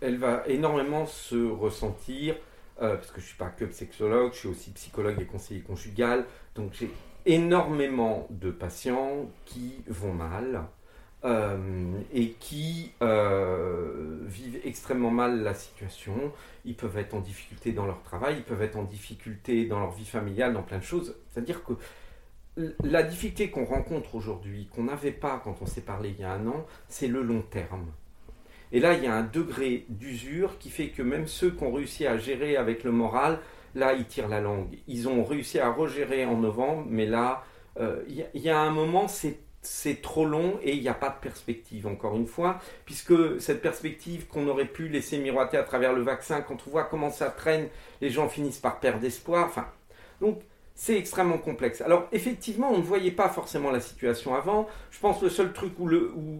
Elle 0.00 0.16
va 0.16 0.44
énormément 0.46 1.04
se 1.04 1.36
ressentir, 1.36 2.34
parce 2.78 3.08
que 3.08 3.20
je 3.20 3.26
ne 3.26 3.28
suis 3.28 3.36
pas 3.36 3.48
que 3.50 3.70
sexologue, 3.70 4.32
je 4.32 4.38
suis 4.38 4.48
aussi 4.48 4.70
psychologue 4.70 5.16
et 5.20 5.26
conseiller 5.26 5.60
conjugal, 5.60 6.24
donc 6.54 6.70
j'ai 6.72 6.90
énormément 7.26 8.26
de 8.30 8.50
patients 8.50 9.30
qui 9.44 9.82
vont 9.88 10.12
mal 10.12 10.54
euh, 10.56 10.60
et 11.24 12.30
qui 12.40 12.92
euh, 13.02 14.20
vivent 14.26 14.60
extrêmement 14.64 15.10
mal 15.10 15.42
la 15.42 15.54
situation. 15.54 16.32
Ils 16.64 16.74
peuvent 16.74 16.96
être 16.96 17.14
en 17.14 17.20
difficulté 17.20 17.72
dans 17.72 17.86
leur 17.86 18.02
travail, 18.02 18.36
ils 18.38 18.42
peuvent 18.42 18.62
être 18.62 18.76
en 18.76 18.84
difficulté 18.84 19.66
dans 19.66 19.80
leur 19.80 19.92
vie 19.92 20.06
familiale, 20.06 20.54
dans 20.54 20.62
plein 20.62 20.78
de 20.78 20.84
choses. 20.84 21.14
C'est-à-dire 21.30 21.62
que 21.64 21.74
la 22.82 23.02
difficulté 23.02 23.50
qu'on 23.50 23.64
rencontre 23.64 24.14
aujourd'hui, 24.14 24.68
qu'on 24.74 24.84
n'avait 24.84 25.12
pas 25.12 25.40
quand 25.42 25.56
on 25.60 25.66
s'est 25.66 25.82
parlé 25.82 26.10
il 26.10 26.20
y 26.20 26.24
a 26.24 26.32
un 26.32 26.46
an, 26.46 26.66
c'est 26.88 27.08
le 27.08 27.22
long 27.22 27.42
terme. 27.42 27.86
Et 28.72 28.80
là, 28.80 28.94
il 28.94 29.02
y 29.02 29.06
a 29.06 29.14
un 29.14 29.24
degré 29.24 29.84
d'usure 29.88 30.58
qui 30.58 30.70
fait 30.70 30.88
que 30.88 31.02
même 31.02 31.26
ceux 31.26 31.50
qui 31.50 31.64
ont 31.64 31.72
réussi 31.72 32.06
à 32.06 32.16
gérer 32.16 32.56
avec 32.56 32.84
le 32.84 32.92
moral, 32.92 33.40
Là, 33.74 33.94
ils 33.94 34.04
tirent 34.04 34.28
la 34.28 34.40
langue. 34.40 34.78
Ils 34.88 35.08
ont 35.08 35.24
réussi 35.24 35.58
à 35.58 35.70
regérer 35.70 36.24
en 36.24 36.36
novembre, 36.36 36.86
mais 36.88 37.06
là, 37.06 37.44
euh, 37.78 38.02
il 38.08 38.40
y, 38.40 38.48
a 38.48 38.58
un 38.58 38.70
moment, 38.70 39.06
c'est 39.06 39.38
trop 40.02 40.24
long 40.24 40.58
et 40.62 40.74
il 40.74 40.82
n'y 40.82 40.88
a 40.88 40.94
pas 40.94 41.10
de 41.10 41.20
perspective, 41.20 41.86
encore 41.86 42.16
une 42.16 42.26
fois, 42.26 42.58
puisque 42.84 43.40
cette 43.40 43.62
perspective 43.62 44.26
qu'on 44.26 44.48
aurait 44.48 44.66
pu 44.66 44.88
laisser 44.88 45.18
miroiter 45.18 45.56
à 45.56 45.62
travers 45.62 45.92
le 45.92 46.02
vaccin, 46.02 46.40
quand 46.40 46.56
on 46.66 46.70
voit 46.70 46.84
comment 46.84 47.10
ça 47.10 47.30
traîne, 47.30 47.68
les 48.00 48.10
gens 48.10 48.28
finissent 48.28 48.58
par 48.58 48.80
perdre 48.80 49.04
espoir. 49.04 49.46
Enfin, 49.46 49.66
donc, 50.20 50.40
c'est 50.74 50.96
extrêmement 50.96 51.36
complexe. 51.36 51.82
Alors, 51.82 52.08
effectivement, 52.10 52.70
on 52.72 52.78
ne 52.78 52.82
voyait 52.82 53.10
pas 53.10 53.28
forcément 53.28 53.70
la 53.70 53.80
situation 53.80 54.34
avant. 54.34 54.66
Je 54.90 54.98
pense 54.98 55.18
que 55.18 55.24
le 55.24 55.30
seul 55.30 55.52
truc 55.52 55.72
où 55.78 55.88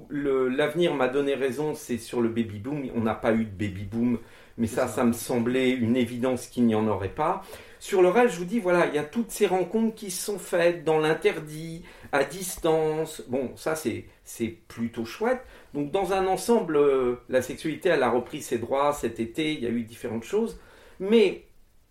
l'avenir 0.08 0.94
m'a 0.94 1.08
donné 1.08 1.34
raison, 1.34 1.74
c'est 1.74 1.98
sur 1.98 2.22
le 2.22 2.30
baby 2.30 2.58
boom. 2.58 2.88
On 2.94 3.02
n'a 3.02 3.14
pas 3.14 3.32
eu 3.32 3.44
de 3.44 3.50
baby 3.50 3.84
boom 3.84 4.18
mais 4.60 4.66
ça, 4.66 4.86
ça 4.86 5.04
me 5.04 5.12
semblait 5.12 5.70
une 5.70 5.96
évidence 5.96 6.46
qu'il 6.46 6.66
n'y 6.66 6.74
en 6.74 6.86
aurait 6.86 7.08
pas. 7.08 7.42
Sur 7.80 8.02
le 8.02 8.08
reste, 8.08 8.34
je 8.34 8.38
vous 8.40 8.44
dis, 8.44 8.60
voilà, 8.60 8.86
il 8.88 8.94
y 8.94 8.98
a 8.98 9.04
toutes 9.04 9.30
ces 9.30 9.46
rencontres 9.46 9.94
qui 9.94 10.10
se 10.10 10.22
sont 10.22 10.38
faites 10.38 10.84
dans 10.84 10.98
l'interdit, 10.98 11.82
à 12.12 12.24
distance. 12.24 13.22
Bon, 13.28 13.56
ça, 13.56 13.74
c'est 13.74 14.48
plutôt 14.68 15.06
chouette. 15.06 15.40
Donc, 15.72 15.90
dans 15.90 16.12
un 16.12 16.26
ensemble, 16.26 16.76
euh, 16.76 17.16
la 17.30 17.40
sexualité, 17.40 17.88
elle 17.88 18.02
a 18.02 18.10
repris 18.10 18.42
ses 18.42 18.58
droits 18.58 18.92
cet 18.92 19.18
été, 19.18 19.54
il 19.54 19.60
y 19.60 19.66
a 19.66 19.70
eu 19.70 19.82
différentes 19.82 20.24
choses. 20.24 20.60
Mais 21.00 21.46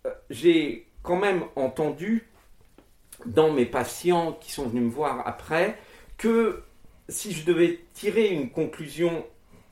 euh, 0.06 0.10
j'ai 0.30 0.86
quand 1.02 1.16
même 1.16 1.42
entendu 1.56 2.28
dans 3.26 3.52
mes 3.52 3.66
patients 3.66 4.38
qui 4.40 4.52
sont 4.52 4.68
venus 4.68 4.84
me 4.84 4.90
voir 4.90 5.26
après 5.26 5.76
que 6.18 6.62
si 7.08 7.32
je 7.32 7.44
devais 7.44 7.80
tirer 7.94 8.28
une 8.28 8.50
conclusion 8.50 9.24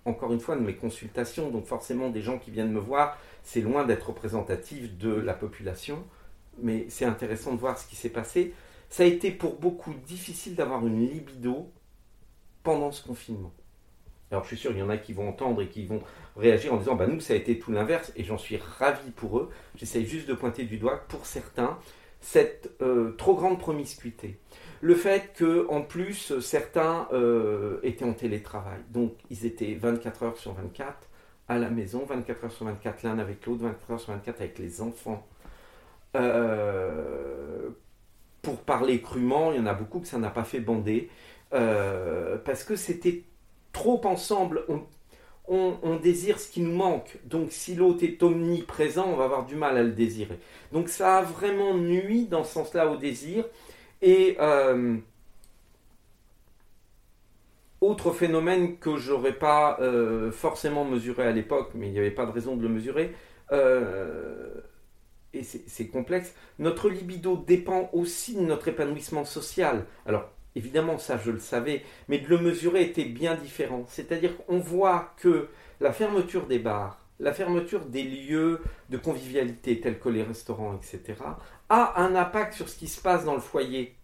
encore 0.09 0.33
une 0.33 0.41
fois, 0.41 0.57
de 0.57 0.63
mes 0.63 0.75
consultations, 0.75 1.51
donc 1.51 1.67
forcément 1.67 2.09
des 2.09 2.23
gens 2.23 2.39
qui 2.39 2.51
viennent 2.51 2.73
me 2.73 2.81
voir, 2.81 3.19
c'est 3.49 3.63
loin 3.63 3.87
d'être 3.87 4.09
représentatif 4.09 4.99
de 4.99 5.09
la 5.09 5.33
population, 5.33 6.05
mais 6.61 6.85
c'est 6.91 7.07
intéressant 7.07 7.55
de 7.55 7.59
voir 7.59 7.79
ce 7.79 7.89
qui 7.89 7.97
s'est 7.97 8.11
passé. 8.11 8.53
Ça 8.91 9.05
a 9.05 9.07
été 9.07 9.31
pour 9.31 9.59
beaucoup 9.59 9.95
difficile 10.07 10.55
d'avoir 10.55 10.87
une 10.87 11.09
libido 11.09 11.73
pendant 12.63 12.93
ce 12.93 13.03
confinement. 13.03 13.55
Alors 14.31 14.43
je 14.43 14.49
suis 14.49 14.59
sûr, 14.59 14.73
il 14.73 14.79
y 14.79 14.83
en 14.83 14.91
a 14.91 14.99
qui 14.99 15.15
vont 15.15 15.27
entendre 15.27 15.63
et 15.63 15.69
qui 15.69 15.87
vont 15.87 16.03
réagir 16.37 16.75
en 16.75 16.77
disant, 16.77 16.95
bah 16.95 17.07
nous, 17.07 17.21
ça 17.21 17.33
a 17.33 17.37
été 17.37 17.59
tout 17.59 17.73
l'inverse, 17.73 18.13
et 18.17 18.23
j'en 18.23 18.37
suis 18.37 18.59
ravi 18.59 19.11
pour 19.13 19.39
eux. 19.39 19.49
J'essaye 19.77 20.05
juste 20.05 20.29
de 20.29 20.35
pointer 20.35 20.65
du 20.65 20.77
doigt, 20.77 21.07
pour 21.09 21.25
certains, 21.25 21.79
cette 22.21 22.71
euh, 22.83 23.13
trop 23.13 23.35
grande 23.35 23.59
promiscuité. 23.59 24.39
Le 24.83 24.95
fait 24.95 25.33
que, 25.35 25.67
en 25.71 25.81
plus, 25.81 26.39
certains 26.41 27.09
euh, 27.15 27.81
étaient 27.83 28.05
en 28.05 28.13
télétravail. 28.13 28.81
Donc, 28.91 29.15
ils 29.31 29.47
étaient 29.47 29.73
24 29.73 30.23
heures 30.23 30.37
sur 30.37 30.53
24 30.53 31.09
à 31.49 31.59
la 31.59 31.71
maison, 31.71 32.05
24 32.07 32.45
heures 32.45 32.53
sur 32.53 32.67
24 32.67 33.03
l'un 33.03 33.19
avec 33.19 33.47
l'autre, 33.47 33.63
24 33.63 33.91
heures 33.91 34.01
sur 34.01 34.13
24 34.13 34.41
avec 34.41 34.59
les 34.59 34.81
enfants. 34.81 35.27
Euh, 36.17 37.71
pour 38.43 38.59
parler 38.59 39.01
crûment, 39.01 39.53
il 39.53 39.59
y 39.59 39.61
en 39.61 39.67
a 39.67 39.75
beaucoup 39.75 40.01
que 40.01 40.07
ça 40.07 40.19
n'a 40.19 40.31
pas 40.31 40.45
fait 40.45 40.61
bander. 40.61 41.11
parce 41.51 42.65
que 42.65 42.77
c'était 42.77 43.25
trop 43.73 44.01
ensemble. 44.07 44.65
On, 45.51 45.97
désire 45.97 46.39
ce 46.39 46.49
qui 46.51 46.61
nous 46.61 46.75
manque. 46.75 47.19
Donc 47.25 47.49
si 47.51 47.75
l'autre 47.75 48.05
est 48.05 48.23
omniprésent, 48.23 49.07
on 49.09 49.17
va 49.17 49.25
avoir 49.25 49.47
du 49.47 49.57
mal 49.57 49.77
à 49.79 49.83
le 49.83 49.93
désirer. 49.93 50.39
Donc 50.73 50.89
ça 50.89 51.19
a 51.19 51.23
vraiment 51.23 51.75
nuit 51.75 52.27
dans 52.27 52.45
ce 52.45 52.53
sens-là 52.53 52.89
au 52.91 52.97
désir. 52.97 53.45
Et 54.03 54.37
euh, 54.41 54.97
autre 57.81 58.13
phénomène 58.13 58.79
que 58.79 58.97
j'aurais 58.97 59.33
pas 59.35 59.79
euh, 59.81 60.31
forcément 60.31 60.85
mesuré 60.85 61.25
à 61.25 61.33
l'époque, 61.33 61.71
mais 61.75 61.89
il 61.89 61.93
n'y 61.93 61.99
avait 61.99 62.11
pas 62.11 62.27
de 62.27 62.33
raison 62.33 62.57
de 62.57 62.63
le 62.63 62.69
mesurer, 62.69 63.15
euh, 63.53 64.49
et 65.33 65.43
c'est 65.43 65.89
complexe, 65.89 66.35
notre 66.59 66.89
libido 66.89 67.37
dépend 67.37 67.91
aussi 67.93 68.35
de 68.35 68.41
notre 68.41 68.69
épanouissement 68.69 69.25
social. 69.25 69.85
Alors 70.07 70.31
Évidemment, 70.59 70.99
ça 70.99 71.19
je 71.25 71.31
le 71.31 71.39
savais, 71.39 71.85
mais 72.09 72.19
de 72.19 72.27
le 72.27 72.39
mesurer 72.39 72.83
était 72.83 73.05
bien 73.05 73.37
différent. 73.37 73.85
C'est-à-dire 73.87 74.37
qu'on 74.39 74.59
voit 74.59 75.15
que 75.19 75.49
la 75.79 75.93
fermeture 75.93 76.49
des 76.49 76.59
bars, 76.59 76.99
la 77.21 77.33
fermeture 77.33 77.85
des 77.85 78.03
lieux 78.03 78.61
de 78.91 78.97
convivialité 78.97 79.81
tels 79.81 80.01
que 80.01 80.09
les 80.09 80.25
restaurants, 80.25 80.75
etc., 80.75 81.15
a 81.69 82.03
un 82.03 82.17
impact 82.17 82.55
sur 82.55 82.69
ce 82.69 82.77
qui 82.77 82.89
se 82.89 83.01
passe 83.01 83.25
dans 83.25 83.35
le 83.35 83.41
foyer. 83.41 83.95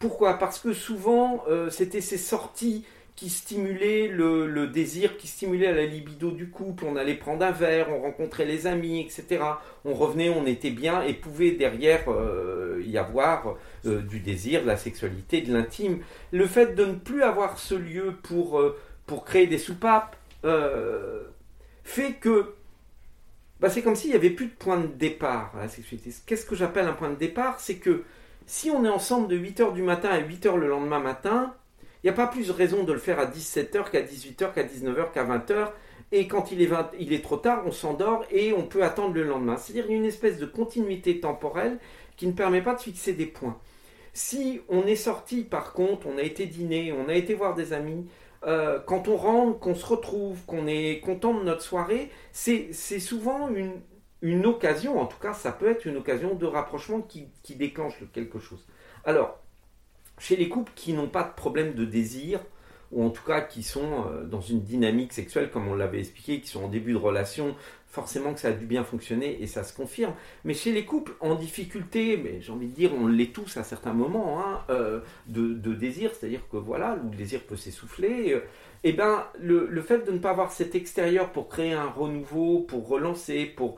Pourquoi? 0.00 0.38
Parce 0.38 0.58
que 0.58 0.72
souvent, 0.72 1.44
euh, 1.48 1.68
c'était 1.68 2.00
ces 2.00 2.16
sorties 2.16 2.86
qui 3.16 3.28
stimulait 3.28 4.08
le, 4.08 4.66
désir, 4.66 5.18
qui 5.18 5.28
stimulait 5.28 5.74
la 5.74 5.84
libido 5.84 6.30
du 6.30 6.48
couple. 6.48 6.86
On 6.86 6.96
allait 6.96 7.16
prendre 7.16 7.44
un 7.44 7.50
verre, 7.50 7.90
on 7.90 8.00
rencontrait 8.00 8.46
les 8.46 8.66
amis, 8.66 9.00
etc. 9.02 9.44
On 9.84 9.92
revenait, 9.92 10.30
on 10.30 10.46
était 10.46 10.70
bien 10.70 11.02
et 11.02 11.12
pouvait 11.12 11.50
derrière 11.50 12.04
euh, 12.08 12.82
y 12.86 12.96
avoir 12.96 13.56
euh, 13.84 14.00
du 14.00 14.20
désir, 14.20 14.62
de 14.62 14.66
la 14.66 14.78
sexualité, 14.78 15.42
de 15.42 15.52
l'intime. 15.52 15.98
Le 16.32 16.46
fait 16.46 16.74
de 16.74 16.86
ne 16.86 16.94
plus 16.94 17.22
avoir 17.22 17.58
ce 17.58 17.74
lieu 17.74 18.14
pour, 18.22 18.62
pour 19.06 19.26
créer 19.26 19.46
des 19.46 19.58
soupapes 19.58 20.16
fait 21.84 22.14
que 22.14 22.54
bah, 23.60 23.68
c'est 23.68 23.82
comme 23.82 23.96
s'il 23.96 24.10
n'y 24.10 24.16
avait 24.16 24.30
plus 24.30 24.46
de 24.46 24.52
point 24.52 24.80
de 24.80 24.86
départ 24.86 25.52
à 25.58 25.62
la 25.62 25.68
sexualité. 25.68 26.10
Qu'est-ce 26.24 26.46
que 26.46 26.54
j'appelle 26.54 26.86
un 26.86 26.94
point 26.94 27.10
de 27.10 27.16
départ? 27.16 27.60
C'est 27.60 27.76
que 27.76 28.04
si 28.50 28.68
on 28.68 28.84
est 28.84 28.88
ensemble 28.88 29.28
de 29.28 29.38
8h 29.38 29.74
du 29.74 29.82
matin 29.82 30.08
à 30.08 30.20
8h 30.20 30.56
le 30.56 30.66
lendemain 30.66 30.98
matin, 30.98 31.54
il 32.02 32.06
n'y 32.06 32.10
a 32.10 32.14
pas 32.14 32.26
plus 32.26 32.48
de 32.48 32.52
raison 32.52 32.82
de 32.82 32.92
le 32.92 32.98
faire 32.98 33.20
à 33.20 33.26
17h 33.26 33.92
qu'à 33.92 34.02
18h, 34.02 34.52
qu'à 34.52 34.64
19h, 34.64 35.12
qu'à 35.12 35.24
20h. 35.24 35.68
Et 36.10 36.26
quand 36.26 36.50
il 36.50 36.60
est, 36.60 36.68
il 36.98 37.12
est 37.12 37.22
trop 37.22 37.36
tard, 37.36 37.62
on 37.64 37.70
s'endort 37.70 38.24
et 38.32 38.52
on 38.52 38.64
peut 38.64 38.82
attendre 38.82 39.14
le 39.14 39.22
lendemain. 39.22 39.56
C'est-à-dire 39.56 39.88
une 39.88 40.04
espèce 40.04 40.38
de 40.38 40.46
continuité 40.46 41.20
temporelle 41.20 41.78
qui 42.16 42.26
ne 42.26 42.32
permet 42.32 42.60
pas 42.60 42.74
de 42.74 42.80
fixer 42.80 43.12
des 43.12 43.26
points. 43.26 43.56
Si 44.14 44.60
on 44.68 44.84
est 44.84 44.96
sorti, 44.96 45.44
par 45.44 45.72
contre, 45.72 46.08
on 46.08 46.18
a 46.18 46.22
été 46.22 46.46
dîner, 46.46 46.92
on 46.92 47.08
a 47.08 47.14
été 47.14 47.34
voir 47.34 47.54
des 47.54 47.72
amis, 47.72 48.08
euh, 48.48 48.80
quand 48.84 49.06
on 49.06 49.16
rentre, 49.16 49.60
qu'on 49.60 49.76
se 49.76 49.86
retrouve, 49.86 50.44
qu'on 50.46 50.66
est 50.66 50.98
content 51.04 51.34
de 51.34 51.44
notre 51.44 51.62
soirée, 51.62 52.10
c'est 52.32 52.72
souvent 52.72 53.48
une, 53.48 53.74
une, 54.22 54.46
occasion, 54.46 55.00
en 55.00 55.06
tout 55.06 55.18
cas 55.18 55.34
ça 55.34 55.52
peut 55.52 55.70
être 55.70 55.86
une 55.86 55.96
occasion 55.96 56.34
de 56.34 56.46
rapprochement 56.46 57.00
qui, 57.00 57.28
qui 57.42 57.54
déclenche 57.56 57.94
quelque 58.12 58.38
chose. 58.38 58.66
Alors, 59.04 59.38
chez 60.18 60.36
les 60.36 60.48
couples 60.48 60.72
qui 60.74 60.92
n'ont 60.92 61.08
pas 61.08 61.24
de 61.24 61.32
problème 61.34 61.74
de 61.74 61.84
désir, 61.84 62.40
ou 62.92 63.04
en 63.04 63.10
tout 63.10 63.24
cas 63.24 63.40
qui 63.40 63.62
sont 63.62 64.04
euh, 64.06 64.24
dans 64.24 64.40
une 64.40 64.62
dynamique 64.62 65.12
sexuelle, 65.12 65.50
comme 65.50 65.68
on 65.68 65.74
l'avait 65.74 66.00
expliqué, 66.00 66.40
qui 66.40 66.48
sont 66.48 66.64
en 66.64 66.68
début 66.68 66.92
de 66.92 66.98
relation, 66.98 67.54
forcément 67.90 68.32
que 68.34 68.40
ça 68.40 68.48
a 68.48 68.52
dû 68.52 68.66
bien 68.66 68.84
fonctionner 68.84 69.42
et 69.42 69.46
ça 69.46 69.64
se 69.64 69.74
confirme. 69.74 70.14
Mais 70.44 70.54
chez 70.54 70.72
les 70.72 70.84
couples 70.84 71.12
en 71.20 71.34
difficulté, 71.34 72.16
mais 72.16 72.40
j'ai 72.40 72.52
envie 72.52 72.68
de 72.68 72.74
dire, 72.74 72.92
on 72.94 73.06
l'est 73.06 73.32
tous 73.32 73.56
à 73.56 73.64
certains 73.64 73.92
moments, 73.92 74.40
hein, 74.40 74.60
euh, 74.70 75.00
de, 75.26 75.74
désir, 75.74 76.12
c'est-à-dire 76.14 76.42
que 76.50 76.56
voilà, 76.56 76.96
le 77.02 77.16
désir 77.16 77.42
peut 77.42 77.56
s'essouffler. 77.56 78.32
Euh, 78.32 78.44
et 78.82 78.90
eh 78.90 78.92
ben, 78.94 79.26
le, 79.38 79.82
fait 79.82 80.06
de 80.06 80.10
ne 80.10 80.18
pas 80.18 80.30
avoir 80.30 80.52
cet 80.52 80.74
extérieur 80.74 81.32
pour 81.32 81.48
créer 81.48 81.74
un 81.74 81.88
renouveau, 81.88 82.60
pour 82.60 82.88
relancer, 82.88 83.44
pour, 83.44 83.76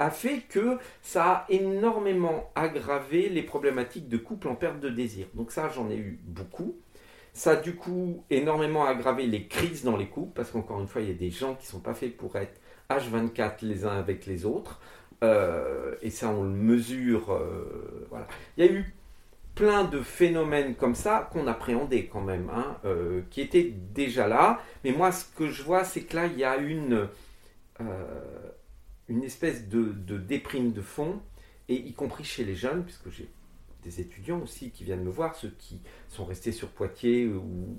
a 0.00 0.10
fait 0.10 0.40
que 0.48 0.78
ça 1.02 1.24
a 1.24 1.46
énormément 1.50 2.50
aggravé 2.54 3.28
les 3.28 3.42
problématiques 3.42 4.08
de 4.08 4.16
couple 4.16 4.48
en 4.48 4.54
perte 4.54 4.80
de 4.80 4.88
désir. 4.88 5.26
Donc 5.34 5.52
ça, 5.52 5.68
j'en 5.68 5.90
ai 5.90 5.96
eu 5.96 6.18
beaucoup. 6.24 6.74
Ça 7.34 7.52
a 7.52 7.56
du 7.56 7.76
coup 7.76 8.24
énormément 8.30 8.84
aggravé 8.84 9.26
les 9.26 9.46
crises 9.46 9.84
dans 9.84 9.96
les 9.96 10.08
couples, 10.08 10.32
parce 10.34 10.50
qu'encore 10.50 10.80
une 10.80 10.88
fois, 10.88 11.02
il 11.02 11.08
y 11.08 11.12
a 11.12 11.14
des 11.14 11.30
gens 11.30 11.54
qui 11.54 11.66
ne 11.66 11.70
sont 11.70 11.80
pas 11.80 11.94
faits 11.94 12.16
pour 12.16 12.34
être 12.36 12.60
H24 12.88 13.58
les 13.62 13.84
uns 13.84 13.96
avec 13.96 14.26
les 14.26 14.46
autres. 14.46 14.80
Euh, 15.22 15.94
et 16.00 16.10
ça, 16.10 16.30
on 16.30 16.44
le 16.44 16.48
mesure. 16.48 17.32
Euh, 17.32 18.06
voilà. 18.08 18.26
Il 18.56 18.64
y 18.64 18.68
a 18.68 18.72
eu 18.72 18.94
plein 19.54 19.84
de 19.84 20.00
phénomènes 20.00 20.74
comme 20.74 20.94
ça 20.94 21.28
qu'on 21.30 21.46
appréhendait 21.46 22.06
quand 22.06 22.22
même, 22.22 22.50
hein, 22.54 22.78
euh, 22.86 23.20
qui 23.30 23.42
étaient 23.42 23.70
déjà 23.92 24.26
là. 24.26 24.60
Mais 24.82 24.92
moi, 24.92 25.12
ce 25.12 25.26
que 25.36 25.48
je 25.48 25.62
vois, 25.62 25.84
c'est 25.84 26.02
que 26.02 26.16
là, 26.16 26.26
il 26.26 26.38
y 26.38 26.44
a 26.44 26.56
une 26.56 27.06
une 29.10 29.24
espèce 29.24 29.68
de, 29.68 29.92
déprime 30.16 30.72
de 30.72 30.80
fond, 30.80 31.20
et 31.68 31.74
y 31.74 31.92
compris 31.92 32.24
chez 32.24 32.44
les 32.44 32.54
jeunes, 32.54 32.84
puisque 32.84 33.10
j'ai 33.10 33.28
des 33.82 34.00
étudiants 34.00 34.40
aussi 34.40 34.70
qui 34.70 34.84
viennent 34.84 35.02
me 35.02 35.10
voir, 35.10 35.34
ceux 35.34 35.54
qui 35.58 35.80
sont 36.08 36.24
restés 36.24 36.52
sur 36.52 36.68
Poitiers 36.68 37.26
ou, 37.26 37.76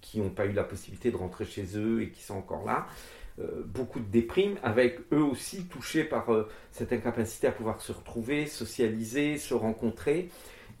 qui 0.00 0.20
n'ont 0.20 0.30
pas 0.30 0.46
eu 0.46 0.52
la 0.52 0.64
possibilité 0.64 1.10
de 1.10 1.16
rentrer 1.16 1.44
chez 1.44 1.76
eux 1.76 2.02
et 2.02 2.10
qui 2.10 2.22
sont 2.22 2.34
encore 2.34 2.64
là. 2.64 2.86
Euh, 3.38 3.62
beaucoup 3.64 4.00
de 4.00 4.06
déprime, 4.06 4.56
avec 4.62 5.00
eux 5.12 5.22
aussi 5.22 5.64
touchés 5.66 6.04
par 6.04 6.32
euh, 6.32 6.48
cette 6.72 6.92
incapacité 6.92 7.46
à 7.46 7.52
pouvoir 7.52 7.80
se 7.80 7.92
retrouver, 7.92 8.46
socialiser, 8.46 9.38
se 9.38 9.54
rencontrer. 9.54 10.30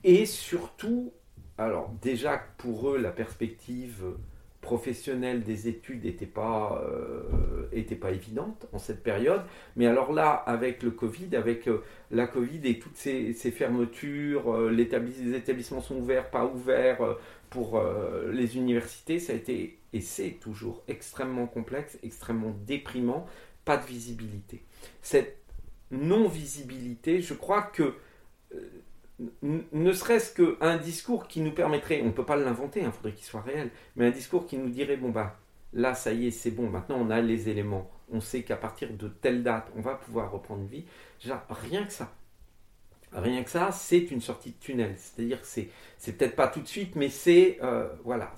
Et 0.04 0.26
surtout, 0.26 1.12
alors 1.58 1.90
déjà 2.02 2.38
pour 2.58 2.90
eux, 2.90 2.98
la 2.98 3.12
perspective 3.12 4.04
professionnelle 4.66 5.44
des 5.44 5.68
études 5.68 6.04
n'était 6.04 6.26
pas, 6.26 6.84
euh, 6.84 7.96
pas 8.00 8.10
évidente 8.10 8.66
en 8.72 8.78
cette 8.78 9.00
période. 9.04 9.42
Mais 9.76 9.86
alors 9.86 10.12
là, 10.12 10.32
avec 10.32 10.82
le 10.82 10.90
Covid, 10.90 11.36
avec 11.36 11.68
euh, 11.68 11.84
la 12.10 12.26
Covid 12.26 12.60
et 12.64 12.80
toutes 12.80 12.96
ces, 12.96 13.32
fermetures, 13.32 14.52
euh, 14.52 14.70
les 14.72 15.36
établissements 15.36 15.80
sont 15.80 15.98
ouverts, 15.98 16.30
pas 16.30 16.44
ouverts 16.46 17.16
pour 17.48 17.80
les 18.32 18.56
universités, 18.56 19.20
ça 19.20 19.32
a 19.32 19.36
été, 19.36 19.78
et 19.92 20.00
c'est 20.00 20.32
toujours 20.40 20.82
extrêmement 20.88 21.46
complexe, 21.46 21.96
extrêmement 22.02 22.54
déprimant, 22.66 23.24
pas 23.64 23.76
de 23.76 23.86
visibilité. 23.86 24.64
Cette 25.00 25.38
non-visibilité, 25.92 27.20
je 27.20 27.34
crois 27.34 27.62
que 27.62 27.94
ne 29.42 29.92
serait-ce 29.92 30.34
qu'un 30.34 30.76
discours 30.76 31.26
qui 31.26 31.40
nous 31.40 31.52
permettrait, 31.52 32.00
on 32.02 32.06
ne 32.06 32.10
peut 32.10 32.24
pas 32.26 32.36
l'inventer, 32.36 32.80
il 32.80 32.86
hein, 32.86 32.92
faudrait 32.92 33.12
qu'il 33.12 33.24
soit 33.24 33.40
réel, 33.40 33.70
mais 33.96 34.06
un 34.06 34.10
discours 34.10 34.46
qui 34.46 34.58
nous 34.58 34.68
dirait, 34.68 34.96
bon 34.96 35.08
bah 35.10 35.38
là 35.72 35.94
ça 35.94 36.12
y 36.12 36.26
est, 36.26 36.30
c'est 36.30 36.50
bon, 36.50 36.68
maintenant 36.68 36.98
on 37.00 37.10
a 37.10 37.20
les 37.20 37.48
éléments, 37.48 37.90
on 38.12 38.20
sait 38.20 38.42
qu'à 38.42 38.56
partir 38.56 38.92
de 38.92 39.08
telle 39.08 39.42
date, 39.42 39.70
on 39.76 39.80
va 39.80 39.94
pouvoir 39.94 40.30
reprendre 40.30 40.64
vie, 40.66 40.84
rien 41.48 41.84
que 41.84 41.92
ça. 41.92 42.12
Rien 43.12 43.44
que 43.44 43.50
ça, 43.50 43.70
c'est 43.72 44.10
une 44.10 44.20
sortie 44.20 44.50
de 44.50 44.56
tunnel. 44.58 44.94
C'est-à-dire 44.98 45.40
que 45.40 45.46
c'est, 45.46 45.70
peut-être 46.12 46.36
pas 46.36 46.48
tout 46.48 46.60
de 46.60 46.66
suite, 46.66 46.96
mais 46.96 47.08
c'est 47.08 47.58
euh, 47.62 47.88
voilà. 48.04 48.34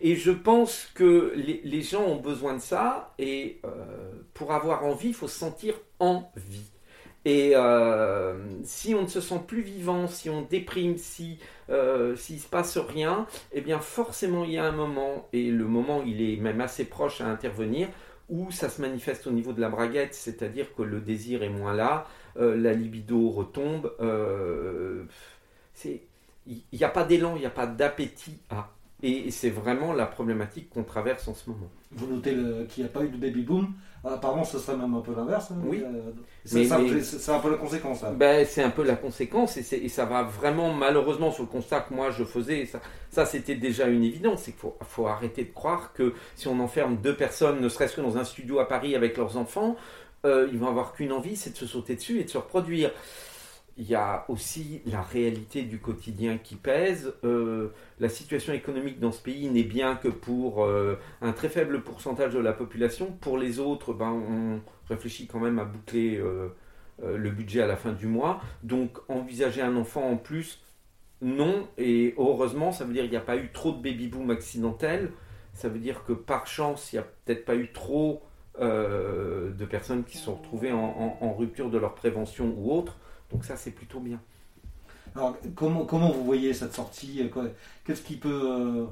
Et 0.00 0.16
je 0.16 0.32
pense 0.32 0.90
que 0.94 1.32
les, 1.36 1.82
gens 1.82 2.04
ont 2.04 2.20
besoin 2.20 2.54
de 2.54 2.60
ça 2.60 3.14
et 3.18 3.60
euh, 3.64 4.12
pour 4.34 4.52
avoir 4.52 4.84
envie, 4.84 5.08
il 5.08 5.14
faut 5.14 5.28
se 5.28 5.38
sentir 5.38 5.74
en 5.98 6.30
vie. 6.36 6.68
Et 7.24 7.52
euh, 7.54 8.34
si 8.64 8.94
on 8.94 9.02
ne 9.02 9.06
se 9.08 9.20
sent 9.20 9.40
plus 9.46 9.60
vivant, 9.60 10.06
si 10.06 10.30
on 10.30 10.42
déprime, 10.42 10.96
si 10.96 11.38
euh, 11.68 12.16
s'il 12.16 12.40
se 12.40 12.46
passe 12.48 12.78
rien, 12.78 13.26
eh 13.52 13.60
bien 13.60 13.80
forcément 13.80 14.44
il 14.44 14.52
y 14.52 14.58
a 14.58 14.64
un 14.64 14.72
moment, 14.72 15.28
et 15.32 15.50
le 15.50 15.64
moment 15.66 16.02
il 16.06 16.22
est 16.22 16.36
même 16.36 16.60
assez 16.60 16.84
proche 16.84 17.20
à 17.20 17.26
intervenir, 17.26 17.88
où 18.28 18.50
ça 18.50 18.68
se 18.68 18.80
manifeste 18.80 19.26
au 19.26 19.30
niveau 19.30 19.52
de 19.52 19.60
la 19.60 19.68
braguette, 19.68 20.14
c'est-à-dire 20.14 20.74
que 20.74 20.82
le 20.82 21.00
désir 21.00 21.42
est 21.42 21.48
moins 21.48 21.74
là, 21.74 22.06
euh, 22.38 22.56
la 22.56 22.72
libido 22.72 23.30
retombe. 23.30 23.92
il 26.46 26.62
n'y 26.72 26.84
a 26.84 26.88
pas 26.88 27.04
d'élan, 27.04 27.36
il 27.36 27.40
n'y 27.40 27.46
a 27.46 27.50
pas 27.50 27.66
d'appétit 27.66 28.38
à. 28.50 28.70
Et 29.00 29.30
c'est 29.30 29.50
vraiment 29.50 29.92
la 29.92 30.06
problématique 30.06 30.70
qu'on 30.70 30.82
traverse 30.82 31.28
en 31.28 31.34
ce 31.34 31.48
moment. 31.48 31.68
Vous 31.92 32.08
notez 32.08 32.34
qu'il 32.68 32.82
n'y 32.82 32.90
a 32.90 32.92
pas 32.92 33.04
eu 33.04 33.08
de 33.08 33.16
baby 33.16 33.42
boom. 33.42 33.74
Apparemment, 34.04 34.44
ce 34.44 34.58
serait 34.58 34.76
même 34.76 34.94
un 34.94 35.00
peu 35.00 35.14
l'inverse. 35.14 35.50
Hein, 35.50 35.60
oui. 35.64 35.82
Euh, 35.84 36.12
c'est 36.44 37.30
un 37.30 37.38
peu 37.38 37.50
la 37.50 37.56
conséquence. 37.56 38.04
Ben, 38.16 38.44
c'est 38.44 38.62
un 38.62 38.70
peu 38.70 38.82
la 38.82 38.96
conséquence 38.96 39.56
et, 39.56 39.88
ça 39.88 40.04
va 40.04 40.22
vraiment, 40.22 40.72
malheureusement, 40.72 41.30
sur 41.30 41.44
le 41.44 41.48
constat 41.48 41.80
que 41.80 41.94
moi 41.94 42.10
je 42.10 42.24
faisais, 42.24 42.66
ça, 42.66 42.80
ça 43.10 43.26
c'était 43.26 43.54
déjà 43.54 43.86
une 43.86 44.02
évidence. 44.02 44.42
C'est 44.42 44.52
qu'il 44.52 44.60
faut, 44.60 44.76
faut, 44.82 45.06
arrêter 45.06 45.44
de 45.44 45.52
croire 45.52 45.92
que 45.92 46.14
si 46.34 46.48
on 46.48 46.58
enferme 46.60 46.96
deux 46.96 47.14
personnes, 47.16 47.60
ne 47.60 47.68
serait-ce 47.68 47.96
que 47.96 48.00
dans 48.00 48.18
un 48.18 48.24
studio 48.24 48.58
à 48.58 48.68
Paris 48.68 48.94
avec 48.94 49.16
leurs 49.16 49.36
enfants, 49.36 49.76
euh, 50.24 50.48
ils 50.52 50.58
vont 50.58 50.68
avoir 50.68 50.92
qu'une 50.92 51.12
envie, 51.12 51.36
c'est 51.36 51.50
de 51.50 51.56
se 51.56 51.66
sauter 51.66 51.94
dessus 51.94 52.20
et 52.20 52.24
de 52.24 52.30
se 52.30 52.38
reproduire 52.38 52.90
il 53.78 53.88
y 53.88 53.94
a 53.94 54.24
aussi 54.28 54.82
la 54.86 55.02
réalité 55.02 55.62
du 55.62 55.78
quotidien 55.78 56.36
qui 56.36 56.56
pèse. 56.56 57.14
Euh, 57.22 57.68
la 58.00 58.08
situation 58.08 58.52
économique 58.52 58.98
dans 58.98 59.12
ce 59.12 59.22
pays 59.22 59.48
n'est 59.48 59.62
bien 59.62 59.94
que 59.94 60.08
pour 60.08 60.64
euh, 60.64 60.98
un 61.22 61.30
très 61.30 61.48
faible 61.48 61.82
pourcentage 61.82 62.34
de 62.34 62.40
la 62.40 62.52
population. 62.52 63.12
Pour 63.20 63.38
les 63.38 63.60
autres, 63.60 63.94
ben, 63.94 64.10
on 64.10 64.60
réfléchit 64.88 65.28
quand 65.28 65.38
même 65.38 65.60
à 65.60 65.64
boucler 65.64 66.16
euh, 66.16 66.48
le 67.00 67.30
budget 67.30 67.62
à 67.62 67.68
la 67.68 67.76
fin 67.76 67.92
du 67.92 68.08
mois. 68.08 68.40
Donc 68.64 68.98
envisager 69.08 69.62
un 69.62 69.76
enfant 69.76 70.10
en 70.10 70.16
plus, 70.16 70.60
non. 71.22 71.68
Et 71.78 72.14
heureusement, 72.18 72.72
ça 72.72 72.84
veut 72.84 72.92
dire 72.92 73.02
qu'il 73.02 73.12
n'y 73.12 73.16
a 73.16 73.20
pas 73.20 73.36
eu 73.36 73.52
trop 73.52 73.70
de 73.70 73.80
baby-boom 73.80 74.28
accidentel. 74.30 75.12
Ça 75.54 75.68
veut 75.68 75.78
dire 75.78 76.02
que 76.04 76.12
par 76.12 76.48
chance, 76.48 76.92
il 76.92 76.96
n'y 76.96 77.00
a 77.00 77.06
peut-être 77.24 77.44
pas 77.44 77.54
eu 77.54 77.70
trop 77.72 78.22
de 78.60 79.64
personnes 79.70 80.02
qui 80.02 80.18
se 80.18 80.24
sont 80.24 80.34
retrouvées 80.34 80.72
en 80.72 81.32
rupture 81.32 81.70
de 81.70 81.78
leur 81.78 81.94
prévention 81.94 82.52
ou 82.58 82.72
autre. 82.72 82.96
Donc 83.32 83.44
ça, 83.44 83.56
c'est 83.56 83.70
plutôt 83.70 84.00
bien. 84.00 84.20
Alors, 85.14 85.36
comment, 85.54 85.84
comment 85.84 86.10
vous 86.10 86.24
voyez 86.24 86.54
cette 86.54 86.74
sortie 86.74 87.28
Qu'est-ce 87.84 88.02
qui 88.02 88.16
peut 88.16 88.28
euh, 88.28 88.86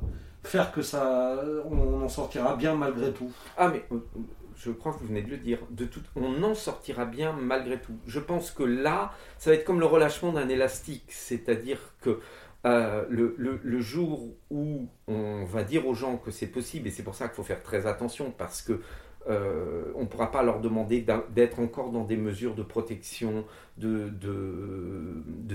faire 0.44 0.72
que 0.72 0.82
ça, 0.82 1.40
on 1.70 2.02
en 2.02 2.08
sortira 2.08 2.56
bien 2.56 2.74
malgré 2.74 3.12
tout? 3.12 3.30
Ah, 3.56 3.68
mais 3.68 3.84
euh, 3.92 3.98
je 4.56 4.70
crois 4.70 4.92
que 4.92 4.98
vous 4.98 5.06
venez 5.06 5.22
de 5.22 5.30
le 5.30 5.36
dire. 5.36 5.58
De 5.70 5.84
tout, 5.84 6.00
on 6.16 6.42
en 6.42 6.54
sortira 6.54 7.04
bien 7.04 7.32
malgré 7.32 7.80
tout. 7.80 7.94
Je 8.06 8.20
pense 8.20 8.50
que 8.50 8.62
là, 8.62 9.12
ça 9.38 9.50
va 9.50 9.56
être 9.56 9.64
comme 9.64 9.80
le 9.80 9.86
relâchement 9.86 10.32
d'un 10.32 10.48
élastique, 10.48 11.04
c'est-à-dire 11.08 11.78
que 12.00 12.20
euh, 12.64 13.04
le, 13.08 13.34
le, 13.38 13.60
le, 13.62 13.80
jour 13.80 14.28
où 14.50 14.88
on 15.06 15.44
va 15.44 15.62
dire 15.62 15.86
aux 15.86 15.94
gens 15.94 16.16
que 16.16 16.32
c'est 16.32 16.48
possible, 16.48 16.88
et 16.88 16.90
c'est 16.90 17.04
pour 17.04 17.14
ça 17.14 17.28
qu'il 17.28 17.36
faut 17.36 17.44
faire 17.44 17.62
très 17.62 17.86
attention, 17.86 18.32
parce 18.36 18.60
que 18.60 18.80
euh, 19.28 19.92
on 19.94 20.02
ne 20.02 20.06
pourra 20.06 20.30
pas 20.30 20.42
leur 20.42 20.60
demander 20.60 21.04
d'être 21.30 21.58
encore 21.58 21.90
dans 21.90 22.04
des 22.04 22.16
mesures 22.16 22.54
de 22.54 22.62
protection, 22.62 23.44
de, 23.76 24.08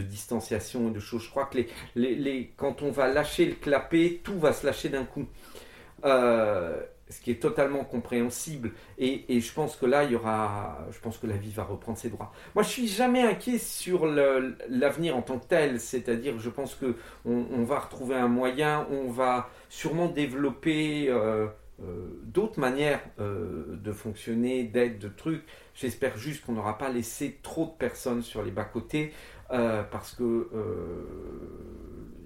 distanciation 0.04 0.90
et 0.90 0.92
de 0.92 1.00
choses. 1.00 1.24
Je 1.24 1.30
crois 1.30 1.46
que 1.46 1.60
quand 2.58 2.82
on 2.82 2.92
va 2.92 3.08
lâcher 3.08 3.46
le 3.46 3.56
clapet, 3.56 4.20
tout 4.24 4.40
va 4.40 4.54
se 4.54 4.66
lâcher 4.66 4.90
d'un 4.90 5.06
coup. 5.06 5.25
Euh, 6.04 6.82
ce 7.12 7.20
qui 7.20 7.32
est 7.32 7.42
totalement 7.42 7.84
compréhensible. 7.84 8.72
Et, 8.98 9.40
je 9.42 9.54
pense 9.54 9.75
que 9.75 9.86
là, 9.86 10.06
il 10.06 10.12
y 10.12 10.16
aura, 10.16 10.80
je 10.92 11.00
pense 11.00 11.18
que 11.18 11.28
la 11.28 11.36
vie 11.36 11.51
va 11.51 11.63
reprendre 11.63 11.98
ses 11.98 12.10
droits. 12.10 12.32
Moi, 12.56 12.63
je 12.63 12.70
suis 12.70 12.88
jamais 12.88 13.22
inquiet 13.22 13.58
sur 13.58 14.06
l'avenir 14.06 15.18
en 15.18 15.22
tant 15.22 15.38
que 15.38 15.46
tel. 15.46 15.80
C'est-à-dire, 15.80 16.40
je 16.40 16.50
pense 16.50 16.74
que 16.75 16.96
on, 17.25 17.63
va 17.63 17.80
retrouver 17.80 18.16
un 18.16 18.30
moyen, 18.30 18.88
on 18.92 19.12
va 19.12 19.50
sûrement 19.70 20.08
développer. 20.08 21.08
Euh, 21.10 21.48
d'autres 22.24 22.60
manières 22.60 23.02
euh, 23.20 23.78
de 23.78 23.92
fonctionner, 23.92 24.64
d'être, 24.64 25.00
de 25.00 25.08
trucs. 25.08 25.44
J'espère 25.74 26.18
juste 26.18 26.46
qu'on 26.46 26.54
n'aura 26.54 26.78
pas 26.78 26.90
laissé 26.90 27.40
trop 27.44 27.66
de 27.66 27.72
personnes 27.72 28.22
sur 28.22 28.44
les 28.44 28.52
bas-côtés 28.52 29.14
euh, 29.52 29.84
parce 29.84 30.16
que 30.16 30.50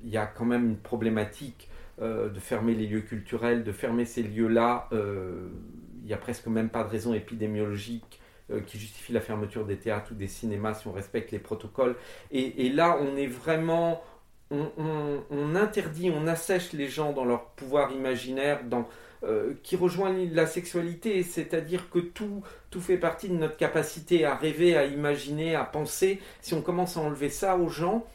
il 0.04 0.10
y 0.10 0.18
a 0.18 0.28
quand 0.28 0.46
même 0.46 0.66
une 0.66 0.78
problématique 0.78 1.70
de 2.00 2.40
fermer 2.40 2.76
les 2.76 2.86
lieux 2.86 3.02
culturels, 3.02 3.64
de 3.64 3.72
fermer 3.72 4.06
ces 4.06 4.22
lieux-là. 4.22 4.90
Il 4.92 6.06
n'y 6.06 6.14
a 6.14 6.18
presque 6.18 6.46
même 6.46 6.70
pas 6.70 6.84
de 6.84 6.90
raison 6.90 7.14
épidémiologique 7.16 8.22
qui 8.68 8.78
justifie 8.78 9.14
la 9.14 9.22
fermeture 9.22 9.66
des 9.66 9.78
théâtres 9.78 10.12
ou 10.12 10.16
des 10.16 10.28
cinémas 10.28 10.76
si 10.76 10.88
on 10.88 10.92
respecte 10.92 11.32
les 11.32 11.40
protocoles. 11.40 11.96
Et, 12.32 12.70
là, 12.70 13.00
on 13.02 13.16
est 13.16 13.26
vraiment... 13.26 14.04
On, 14.52 15.56
interdit, 15.56 16.12
on 16.16 16.28
assèche 16.28 16.74
les 16.74 16.88
gens 16.88 17.12
dans 17.14 17.26
leur 17.26 17.46
pouvoir 17.46 17.92
imaginaire, 17.92 18.64
dans, 18.64 18.88
euh, 19.26 19.54
qui 19.64 19.76
rejoint 19.76 20.14
la 20.32 20.46
sexualité, 20.46 21.24
c'est-à-dire 21.24 21.90
que 21.90 22.00
tout, 22.00 22.44
tout 22.70 22.82
fait 22.82 22.98
partie 22.98 23.28
de 23.28 23.36
notre 23.36 23.58
capacité 23.58 24.26
à 24.26 24.36
rêver, 24.36 24.78
à 24.78 24.86
imaginer, 24.86 25.56
à 25.56 25.64
penser. 25.64 26.20
Si 26.42 26.54
on 26.54 26.62
commence 26.62 26.98
à 26.98 27.02
enlever 27.02 27.30
ça 27.30 27.58
aux 27.58 27.70
gens, 27.70 28.06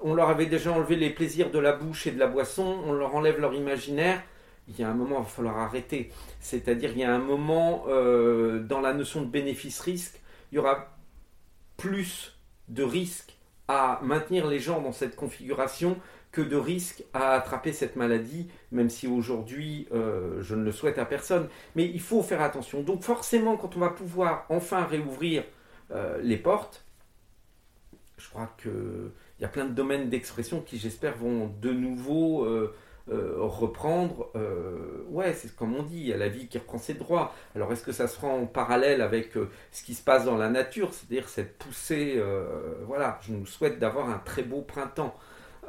on 0.00 0.14
leur 0.14 0.28
avait 0.28 0.46
déjà 0.46 0.72
enlevé 0.72 0.96
les 0.96 1.10
plaisirs 1.10 1.50
de 1.50 1.58
la 1.58 1.72
bouche 1.72 2.06
et 2.06 2.12
de 2.12 2.18
la 2.18 2.26
boisson, 2.26 2.80
on 2.86 2.92
leur 2.92 3.14
enlève 3.14 3.40
leur 3.40 3.54
imaginaire. 3.54 4.22
Il 4.68 4.78
y 4.78 4.84
a 4.84 4.88
un 4.88 4.94
moment, 4.94 5.16
il 5.18 5.24
va 5.24 5.28
falloir 5.28 5.58
arrêter. 5.58 6.10
C'est-à-dire, 6.40 6.90
il 6.92 6.98
y 6.98 7.04
a 7.04 7.12
un 7.12 7.18
moment, 7.18 7.84
euh, 7.88 8.60
dans 8.60 8.80
la 8.80 8.92
notion 8.92 9.22
de 9.22 9.26
bénéfice-risque, 9.26 10.20
il 10.50 10.56
y 10.56 10.58
aura 10.58 10.96
plus 11.76 12.38
de 12.68 12.82
risques 12.82 13.36
à 13.68 14.00
maintenir 14.02 14.46
les 14.46 14.58
gens 14.58 14.80
dans 14.80 14.92
cette 14.92 15.16
configuration 15.16 15.96
que 16.32 16.40
de 16.40 16.56
risques 16.56 17.04
à 17.12 17.32
attraper 17.32 17.72
cette 17.72 17.94
maladie, 17.94 18.48
même 18.72 18.88
si 18.88 19.06
aujourd'hui 19.06 19.86
euh, 19.92 20.40
je 20.40 20.54
ne 20.54 20.64
le 20.64 20.72
souhaite 20.72 20.98
à 20.98 21.04
personne. 21.04 21.48
Mais 21.76 21.84
il 21.84 22.00
faut 22.00 22.22
faire 22.22 22.40
attention. 22.40 22.82
Donc 22.82 23.02
forcément, 23.02 23.58
quand 23.58 23.76
on 23.76 23.80
va 23.80 23.90
pouvoir 23.90 24.46
enfin 24.48 24.84
réouvrir 24.84 25.44
euh, 25.90 26.18
les 26.22 26.38
portes, 26.38 26.84
je 28.16 28.28
crois 28.30 28.50
qu'il 28.60 28.72
y 29.40 29.44
a 29.44 29.48
plein 29.48 29.66
de 29.66 29.74
domaines 29.74 30.08
d'expression 30.08 30.62
qui, 30.62 30.78
j'espère, 30.78 31.18
vont 31.18 31.52
de 31.60 31.70
nouveau 31.70 32.46
euh, 32.46 32.72
reprendre. 33.08 34.30
ouais, 35.08 35.34
c'est 35.34 35.54
comme 35.54 35.74
on 35.74 35.82
dit, 35.82 35.98
il 35.98 36.06
y 36.06 36.12
a 36.14 36.16
la 36.16 36.28
vie 36.28 36.46
qui 36.46 36.56
reprend 36.56 36.78
ses 36.78 36.94
droits. 36.94 37.34
Alors 37.54 37.70
est-ce 37.72 37.82
que 37.82 37.92
ça 37.92 38.08
se 38.08 38.18
rend 38.18 38.38
en 38.38 38.46
parallèle 38.46 39.02
avec 39.02 39.32
ce 39.70 39.82
qui 39.82 39.94
se 39.94 40.02
passe 40.02 40.24
dans 40.24 40.38
la 40.38 40.48
nature, 40.48 40.94
c'est-à-dire 40.94 41.28
cette 41.28 41.58
poussée 41.58 42.22
Voilà, 42.86 43.18
je 43.22 43.32
nous 43.32 43.44
souhaite 43.44 43.78
d'avoir 43.78 44.08
un 44.08 44.18
très 44.18 44.44
beau 44.44 44.62
printemps. 44.62 45.14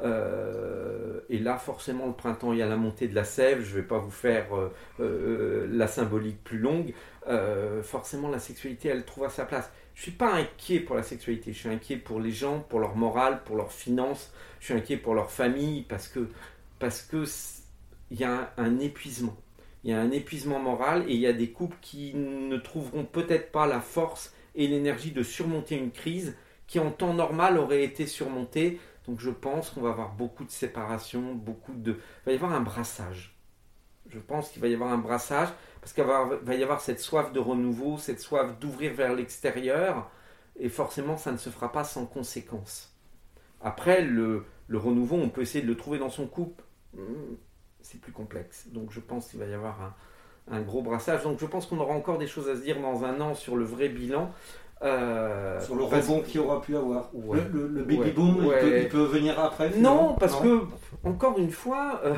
Euh, 0.02 1.20
et 1.28 1.38
là, 1.38 1.56
forcément, 1.56 2.06
le 2.06 2.12
printemps, 2.12 2.52
il 2.52 2.58
y 2.58 2.62
a 2.62 2.66
la 2.66 2.76
montée 2.76 3.08
de 3.08 3.14
la 3.14 3.24
sève. 3.24 3.62
Je 3.62 3.70
ne 3.70 3.80
vais 3.80 3.86
pas 3.86 3.98
vous 3.98 4.10
faire 4.10 4.54
euh, 4.54 4.72
euh, 5.00 5.66
la 5.70 5.86
symbolique 5.86 6.42
plus 6.42 6.58
longue. 6.58 6.94
forcément, 7.82 8.28
la 8.28 8.38
sexualité, 8.38 8.88
elle 8.88 9.04
trouve 9.04 9.30
sa 9.30 9.44
place. 9.44 9.70
Je 9.94 10.00
ne 10.00 10.02
suis 10.04 10.12
pas 10.12 10.32
inquiet 10.34 10.80
pour 10.80 10.96
la 10.96 11.02
sexualité. 11.02 11.52
Je 11.52 11.58
suis 11.58 11.68
inquiet 11.68 11.96
pour 11.96 12.20
les 12.20 12.32
gens, 12.32 12.60
pour 12.60 12.80
leur 12.80 12.96
morale, 12.96 13.42
pour 13.44 13.56
leurs 13.56 13.72
finances. 13.72 14.32
Je 14.60 14.66
suis 14.66 14.74
inquiet 14.74 14.96
pour 14.96 15.14
leur 15.14 15.30
famille 15.30 15.82
parce 15.82 16.08
que 16.08 16.28
parce 16.78 17.02
que 17.02 17.24
il 18.10 18.20
y 18.20 18.24
a 18.24 18.52
un 18.56 18.78
épuisement. 18.80 19.36
Il 19.84 19.90
y 19.90 19.92
a 19.94 20.00
un 20.00 20.10
épuisement 20.10 20.58
moral 20.58 21.04
et 21.08 21.14
il 21.14 21.20
y 21.20 21.26
a 21.26 21.32
des 21.32 21.50
couples 21.50 21.76
qui 21.80 22.14
ne 22.14 22.56
trouveront 22.56 23.04
peut-être 23.04 23.52
pas 23.52 23.66
la 23.66 23.80
force 23.80 24.34
et 24.54 24.66
l'énergie 24.66 25.12
de 25.12 25.22
surmonter 25.22 25.76
une 25.76 25.90
crise 25.90 26.36
qui 26.66 26.78
en 26.78 26.90
temps 26.90 27.14
normal 27.14 27.58
aurait 27.58 27.84
été 27.84 28.06
surmontée 28.06 28.80
donc 29.06 29.20
je 29.20 29.30
pense 29.30 29.70
qu'on 29.70 29.82
va 29.82 29.90
avoir 29.90 30.12
beaucoup 30.12 30.44
de 30.44 30.50
séparation, 30.50 31.34
beaucoup 31.34 31.74
de... 31.74 31.92
Il 31.92 32.26
va 32.26 32.32
y 32.32 32.34
avoir 32.36 32.52
un 32.52 32.60
brassage. 32.60 33.36
Je 34.08 34.18
pense 34.18 34.50
qu'il 34.50 34.62
va 34.62 34.68
y 34.68 34.74
avoir 34.74 34.92
un 34.92 34.98
brassage 34.98 35.48
parce 35.80 35.92
qu'il 35.92 36.04
va 36.04 36.54
y 36.54 36.62
avoir 36.62 36.80
cette 36.80 37.00
soif 37.00 37.32
de 37.32 37.40
renouveau, 37.40 37.98
cette 37.98 38.20
soif 38.20 38.58
d'ouvrir 38.58 38.94
vers 38.94 39.14
l'extérieur. 39.14 40.10
Et 40.56 40.68
forcément, 40.68 41.16
ça 41.16 41.32
ne 41.32 41.36
se 41.36 41.50
fera 41.50 41.72
pas 41.72 41.84
sans 41.84 42.06
conséquence. 42.06 42.94
Après, 43.60 44.02
le, 44.02 44.46
renouveau, 44.72 45.16
on 45.16 45.28
peut 45.28 45.42
essayer 45.42 45.62
de 45.62 45.68
le 45.68 45.76
trouver 45.76 45.98
dans 45.98 46.10
son 46.10 46.26
couple. 46.26 46.62
Hmm, 46.94 47.34
c'est 47.82 48.00
plus 48.00 48.12
complexe. 48.12 48.68
Donc 48.68 48.92
je 48.92 49.00
pense 49.00 49.28
qu'il 49.28 49.40
va 49.40 49.46
y 49.46 49.52
avoir 49.52 49.82
un, 49.82 49.94
un 50.48 50.62
gros 50.62 50.82
brassage. 50.82 51.22
Donc 51.22 51.40
je 51.40 51.46
pense 51.46 51.66
qu'on 51.66 51.78
aura 51.78 51.94
encore 51.94 52.18
des 52.18 52.26
choses 52.26 52.48
à 52.48 52.56
se 52.56 52.62
dire 52.62 52.80
dans 52.80 53.04
un 53.04 53.20
an 53.20 53.34
sur 53.34 53.56
le 53.56 53.64
vrai 53.64 53.88
bilan. 53.88 54.32
Euh, 54.82 55.60
Sur 55.60 55.76
le 55.76 55.84
rebond 55.84 56.20
qu'il 56.20 56.40
aura 56.40 56.60
pu 56.60 56.76
avoir. 56.76 57.10
Le, 57.14 57.82
baby 57.84 58.10
boom, 58.10 58.52
il, 58.62 58.88
peut, 58.88 59.04
venir 59.04 59.38
après 59.38 59.70
Non, 59.76 60.14
parce 60.18 60.40
que, 60.40 60.62
encore 61.04 61.38
une 61.38 61.50
fois, 61.50 62.00
euh, 62.04 62.14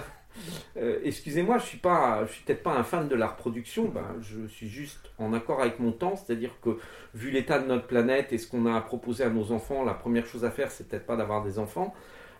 euh, 0.76 0.98
excusez-moi, 1.04 1.58
je 1.58 1.64
suis 1.64 1.78
pas, 1.78 2.24
je 2.26 2.32
suis 2.32 2.44
peut-être 2.44 2.62
pas 2.62 2.74
un 2.74 2.82
fan 2.82 3.08
de 3.08 3.14
la 3.14 3.28
reproduction, 3.28 3.84
ben, 3.84 4.16
je 4.20 4.46
suis 4.46 4.68
juste 4.68 5.10
en 5.18 5.32
accord 5.32 5.60
avec 5.60 5.78
mon 5.78 5.92
temps, 5.92 6.16
c'est-à-dire 6.16 6.52
que, 6.62 6.78
vu 7.14 7.30
l'état 7.30 7.58
de 7.58 7.66
notre 7.66 7.86
planète 7.86 8.32
et 8.32 8.38
ce 8.38 8.48
qu'on 8.48 8.66
a 8.66 8.80
proposé 8.80 9.24
à 9.24 9.30
nos 9.30 9.52
enfants, 9.52 9.84
la 9.84 9.94
première 9.94 10.26
chose 10.26 10.44
à 10.44 10.50
faire, 10.50 10.70
c'est 10.70 10.88
peut-être 10.88 11.06
pas 11.06 11.16
d'avoir 11.16 11.44
des 11.44 11.58
enfants. 11.58 11.94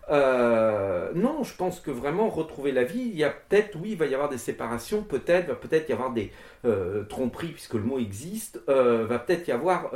Non, 0.09 1.43
je 1.43 1.55
pense 1.55 1.79
que 1.79 1.91
vraiment 1.91 2.29
retrouver 2.29 2.71
la 2.71 2.83
vie, 2.83 3.01
il 3.01 3.15
y 3.15 3.23
a 3.23 3.29
peut-être, 3.29 3.77
oui, 3.79 3.91
il 3.91 3.97
va 3.97 4.05
y 4.05 4.13
avoir 4.13 4.29
des 4.29 4.37
séparations, 4.37 5.03
peut-être, 5.03 5.47
va 5.47 5.55
peut-être 5.55 5.89
y 5.89 5.93
avoir 5.93 6.13
des 6.13 6.31
tromperies 7.09 7.51
puisque 7.51 7.75
le 7.75 7.83
mot 7.83 7.99
existe, 7.99 8.59
va 8.67 9.19
peut-être 9.19 9.47
y 9.47 9.51
avoir 9.51 9.91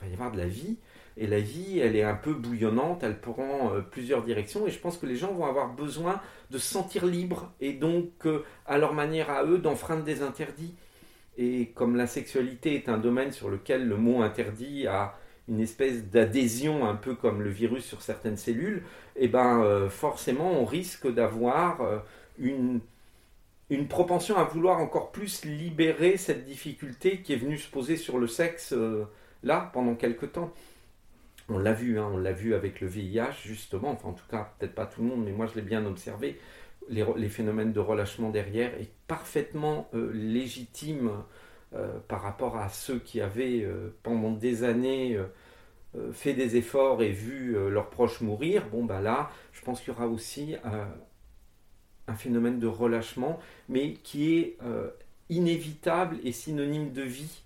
va 0.00 0.08
y 0.08 0.12
avoir 0.12 0.32
de 0.32 0.38
la 0.38 0.46
vie. 0.46 0.78
Et 1.16 1.26
la 1.26 1.38
vie, 1.38 1.78
elle 1.78 1.94
est 1.94 2.02
un 2.02 2.16
peu 2.16 2.32
bouillonnante, 2.34 3.04
elle 3.04 3.20
prend 3.20 3.72
euh, 3.72 3.80
plusieurs 3.80 4.22
directions. 4.22 4.66
Et 4.66 4.70
je 4.70 4.78
pense 4.80 4.98
que 4.98 5.06
les 5.06 5.16
gens 5.16 5.32
vont 5.32 5.46
avoir 5.46 5.72
besoin 5.72 6.20
de 6.50 6.58
se 6.58 6.66
sentir 6.66 7.06
libres 7.06 7.52
et 7.60 7.72
donc, 7.72 8.26
euh, 8.26 8.44
à 8.66 8.78
leur 8.78 8.94
manière 8.94 9.30
à 9.30 9.44
eux, 9.44 9.58
d'enfreindre 9.58 10.02
des 10.02 10.22
interdits. 10.22 10.74
Et 11.36 11.68
comme 11.74 11.96
la 11.96 12.06
sexualité 12.06 12.74
est 12.74 12.88
un 12.88 12.98
domaine 12.98 13.30
sur 13.30 13.48
lequel 13.48 13.88
le 13.88 13.96
mot 13.96 14.22
interdit 14.22 14.86
a 14.86 15.16
une 15.48 15.60
espèce 15.60 16.04
d'adhésion, 16.04 16.86
un 16.88 16.96
peu 16.96 17.14
comme 17.14 17.42
le 17.42 17.50
virus 17.50 17.84
sur 17.84 18.02
certaines 18.02 18.36
cellules, 18.36 18.82
et 19.16 19.24
eh 19.24 19.28
ben 19.28 19.62
euh, 19.62 19.88
forcément 19.90 20.52
on 20.52 20.64
risque 20.64 21.12
d'avoir 21.12 22.02
une, 22.38 22.80
une 23.70 23.88
propension 23.88 24.36
à 24.36 24.44
vouloir 24.44 24.78
encore 24.78 25.10
plus 25.10 25.44
libérer 25.44 26.16
cette 26.16 26.44
difficulté 26.44 27.22
qui 27.22 27.32
est 27.32 27.36
venue 27.36 27.58
se 27.58 27.70
poser 27.70 27.96
sur 27.96 28.18
le 28.18 28.26
sexe 28.26 28.72
euh, 28.72 29.04
là 29.42 29.70
pendant 29.72 29.94
quelque 29.94 30.26
temps. 30.26 30.52
On 31.48 31.58
l'a 31.58 31.72
vu, 31.72 31.98
hein, 31.98 32.08
on 32.12 32.18
l'a 32.18 32.32
vu 32.32 32.54
avec 32.54 32.80
le 32.80 32.86
VIH 32.86 33.42
justement, 33.42 33.90
enfin 33.90 34.10
en 34.10 34.12
tout 34.12 34.26
cas 34.30 34.52
peut-être 34.58 34.74
pas 34.74 34.86
tout 34.86 35.02
le 35.02 35.08
monde, 35.08 35.24
mais 35.24 35.32
moi 35.32 35.46
je 35.46 35.54
l'ai 35.54 35.62
bien 35.62 35.84
observé. 35.86 36.38
Les, 36.90 37.28
phénomènes 37.30 37.72
de 37.72 37.80
relâchement 37.80 38.28
derrière 38.28 38.74
est 38.74 38.90
parfaitement 39.06 39.88
euh, 39.94 40.12
légitime 40.12 41.08
euh, 41.08 41.22
par 42.08 42.22
rapport 42.22 42.56
à 42.56 42.68
ceux 42.68 42.98
qui 42.98 43.20
avaient 43.20 43.66
pendant 44.02 44.30
des 44.30 44.62
années 44.62 45.18
fait 46.12 46.34
des 46.34 46.56
efforts 46.56 47.02
et 47.02 47.10
vu 47.10 47.56
leurs 47.70 47.90
proches 47.90 48.20
mourir. 48.20 48.66
Bon 48.70 48.84
bah 48.84 49.00
là, 49.00 49.30
je 49.52 49.62
pense 49.62 49.80
qu'il 49.80 49.92
y 49.92 49.96
aura 49.96 50.06
aussi 50.06 50.56
un 52.08 52.14
phénomène 52.14 52.58
de 52.58 52.66
relâchement, 52.66 53.38
mais 53.68 53.94
qui 53.94 54.38
est 54.38 54.56
euh, 54.64 54.90
inévitable 55.28 56.18
et 56.22 56.32
synonyme 56.32 56.92
de 56.92 57.02
vie. 57.02 57.42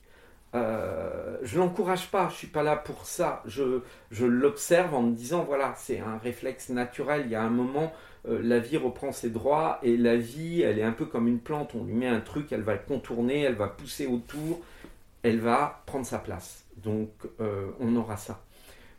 Euh, 0.54 1.36
je 1.42 1.58
l'encourage 1.58 2.10
pas, 2.10 2.28
je 2.30 2.36
suis 2.36 2.46
pas 2.46 2.62
là 2.62 2.76
pour 2.76 3.06
ça. 3.06 3.42
Je 3.46 4.24
l'observe 4.24 4.94
en 4.94 5.02
me 5.02 5.14
disant 5.14 5.44
voilà, 5.44 5.74
c'est 5.76 6.00
un 6.00 6.18
réflexe 6.18 6.70
naturel. 6.70 7.22
Il 7.26 7.30
y 7.30 7.34
a 7.34 7.42
un 7.42 7.50
moment, 7.50 7.92
euh, 8.26 8.40
la 8.42 8.58
vie 8.58 8.76
reprend 8.76 9.12
ses 9.12 9.30
droits 9.30 9.78
et 9.82 9.96
la 9.96 10.16
vie, 10.16 10.62
elle 10.62 10.78
est 10.78 10.84
un 10.84 10.92
peu 10.92 11.06
comme 11.06 11.28
une 11.28 11.40
plante. 11.40 11.74
On 11.74 11.84
lui 11.84 11.94
met 11.94 12.08
un 12.08 12.20
truc, 12.20 12.52
elle 12.52 12.62
va 12.62 12.76
contourner, 12.76 13.42
elle 13.42 13.54
va 13.54 13.68
pousser 13.68 14.06
autour, 14.06 14.60
elle 15.22 15.40
va 15.40 15.82
prendre 15.86 16.06
sa 16.06 16.18
place. 16.18 16.64
Donc, 16.76 17.10
on 17.80 17.96
aura 17.96 18.16
ça. 18.16 18.40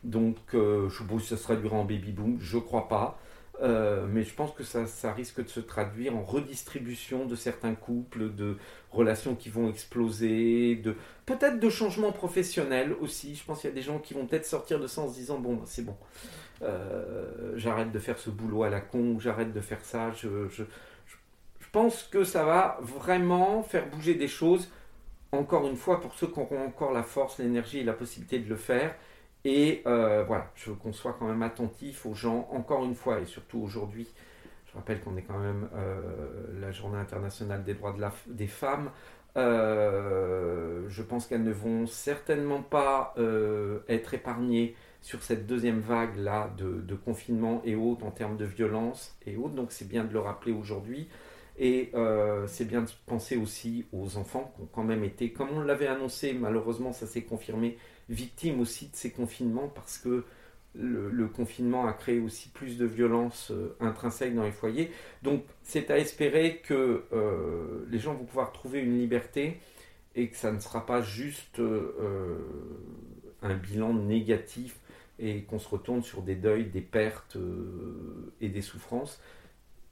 Donc, 0.04 0.36
je 0.52 0.88
suppose 0.90 1.22
que 1.22 1.28
ça 1.28 1.36
se 1.38 1.42
traduira 1.42 1.76
en 1.76 1.84
baby 1.84 2.12
boom. 2.12 2.38
Je 2.40 2.58
crois 2.58 2.88
pas. 2.88 3.18
Euh, 3.62 4.06
mais 4.08 4.24
je 4.24 4.32
pense 4.32 4.52
que 4.52 4.64
ça, 4.64 5.12
risque 5.12 5.42
de 5.44 5.48
se 5.48 5.60
traduire 5.60 6.16
en 6.16 6.22
redistribution 6.22 7.26
de 7.26 7.36
certains 7.36 7.74
couples, 7.74 8.34
de 8.34 8.56
relations 8.90 9.34
qui 9.34 9.50
vont 9.50 9.68
exploser, 9.68 10.76
de 10.76 10.96
peut-être 11.26 11.60
de 11.60 11.68
changements 11.68 12.12
professionnels 12.12 12.94
aussi. 13.00 13.34
Je 13.34 13.44
pense 13.44 13.60
qu'il 13.60 13.68
y 13.68 13.72
a 13.72 13.76
des 13.76 13.82
gens 13.82 13.98
qui 13.98 14.14
vont 14.14 14.26
peut-être 14.26 14.46
sortir 14.46 14.80
de 14.80 14.86
ça 14.86 15.02
en 15.02 15.08
se 15.08 15.14
disant 15.14 15.38
bon, 15.38 15.60
c'est 15.66 15.84
bon, 15.84 15.96
euh, 16.62 17.52
j'arrête 17.56 17.90
de 17.90 17.98
faire 17.98 18.18
ce 18.18 18.30
boulot 18.30 18.64
à 18.64 18.70
la 18.70 18.80
con, 18.80 19.18
j'arrête 19.18 19.52
de 19.52 19.60
faire 19.60 19.82
ça. 19.82 20.10
Je, 20.12 20.64
pense 21.72 22.02
que 22.02 22.24
ça 22.24 22.44
va 22.44 22.78
vraiment 22.82 23.62
faire 23.62 23.88
bouger 23.88 24.14
des 24.14 24.26
choses. 24.26 24.72
Encore 25.30 25.68
une 25.68 25.76
fois, 25.76 26.00
pour 26.00 26.14
ceux 26.14 26.26
qui 26.26 26.40
auront 26.40 26.66
encore 26.66 26.92
la 26.92 27.04
force, 27.04 27.38
l'énergie 27.38 27.78
et 27.78 27.84
la 27.84 27.92
possibilité 27.92 28.40
de 28.40 28.48
le 28.48 28.56
faire, 28.56 28.96
et 29.44 29.80
euh, 29.86 30.24
voilà, 30.26 30.50
je 30.56 30.70
veux 30.70 30.76
qu'on 30.76 30.92
soit 30.92 31.14
quand 31.16 31.26
même 31.26 31.42
attentif 31.42 32.04
aux 32.06 32.14
gens, 32.14 32.48
encore 32.50 32.84
une 32.84 32.96
fois, 32.96 33.20
et 33.20 33.24
surtout 33.24 33.60
aujourd'hui. 33.60 34.08
Je 34.66 34.74
rappelle 34.74 35.00
qu'on 35.00 35.16
est 35.16 35.22
quand 35.22 35.38
même 35.38 35.68
euh, 35.76 36.60
la 36.60 36.72
journée 36.72 36.98
internationale 36.98 37.62
des 37.62 37.74
droits 37.74 37.94
des 38.26 38.48
femmes. 38.48 38.90
Je 39.36 41.02
pense 41.02 41.26
qu'elles 41.28 41.44
ne 41.44 41.52
vont 41.52 41.86
certainement 41.86 42.62
pas 42.62 43.14
être 43.88 44.14
épargnées 44.14 44.74
sur 45.02 45.22
cette 45.22 45.46
deuxième 45.46 45.80
vague 45.80 46.16
là 46.16 46.52
de, 46.58 46.94
confinement 46.94 47.62
et 47.64 47.74
autres 47.74 48.04
en 48.04 48.10
termes 48.10 48.36
de 48.36 48.44
violence 48.44 49.16
et 49.26 49.36
autres. 49.36 49.54
Donc 49.54 49.72
c'est 49.72 49.88
bien 49.88 50.04
de 50.04 50.12
le 50.12 50.20
rappeler 50.20 50.52
aujourd'hui. 50.52 51.08
Et 51.58 51.92
c'est 52.46 52.64
bien 52.64 52.80
de 52.80 52.90
penser 53.04 53.36
aussi 53.36 53.84
aux 53.92 54.16
enfants 54.16 54.50
qui 54.56 54.62
ont 54.62 54.68
quand 54.72 54.84
même 54.84 55.04
été, 55.04 55.30
comme 55.30 55.50
on 55.50 55.60
l'avait 55.60 55.88
annoncé, 55.88 56.32
malheureusement 56.32 56.94
ça 56.94 57.06
s'est 57.06 57.22
confirmé, 57.22 57.76
victime 58.08 58.60
aussi 58.60 58.88
de 58.88 58.96
ces 58.96 59.10
confinements 59.10 59.68
parce 59.68 59.98
que 59.98 60.24
le, 60.74 61.26
confinement 61.28 61.86
a 61.86 61.92
créé 61.92 62.20
aussi 62.20 62.48
plus 62.48 62.78
de 62.78 62.86
violence 62.86 63.50
euh, 63.50 63.76
intrinsèque 63.80 64.34
dans 64.34 64.44
les 64.44 64.52
foyers. 64.52 64.90
Donc 65.22 65.44
c'est 65.62 65.90
à 65.90 65.98
espérer 65.98 66.60
que 66.64 67.04
euh, 67.12 67.86
les 67.90 67.98
gens 67.98 68.14
vont 68.14 68.24
pouvoir 68.24 68.52
trouver 68.52 68.80
une 68.80 68.98
liberté 68.98 69.60
et 70.14 70.28
que 70.28 70.36
ça 70.36 70.52
ne 70.52 70.58
sera 70.58 70.86
pas 70.86 71.02
juste 71.02 71.58
euh, 71.58 72.38
un 73.42 73.54
bilan 73.54 73.94
négatif 73.94 74.78
et 75.20 75.42
qu'on 75.42 75.58
se 75.58 75.68
retourne 75.68 76.02
sur 76.02 76.22
des 76.22 76.34
deuils, 76.34 76.66
des 76.66 76.80
pertes 76.80 77.36
et 78.40 78.48
des 78.48 78.62
souffrances. 78.62 79.20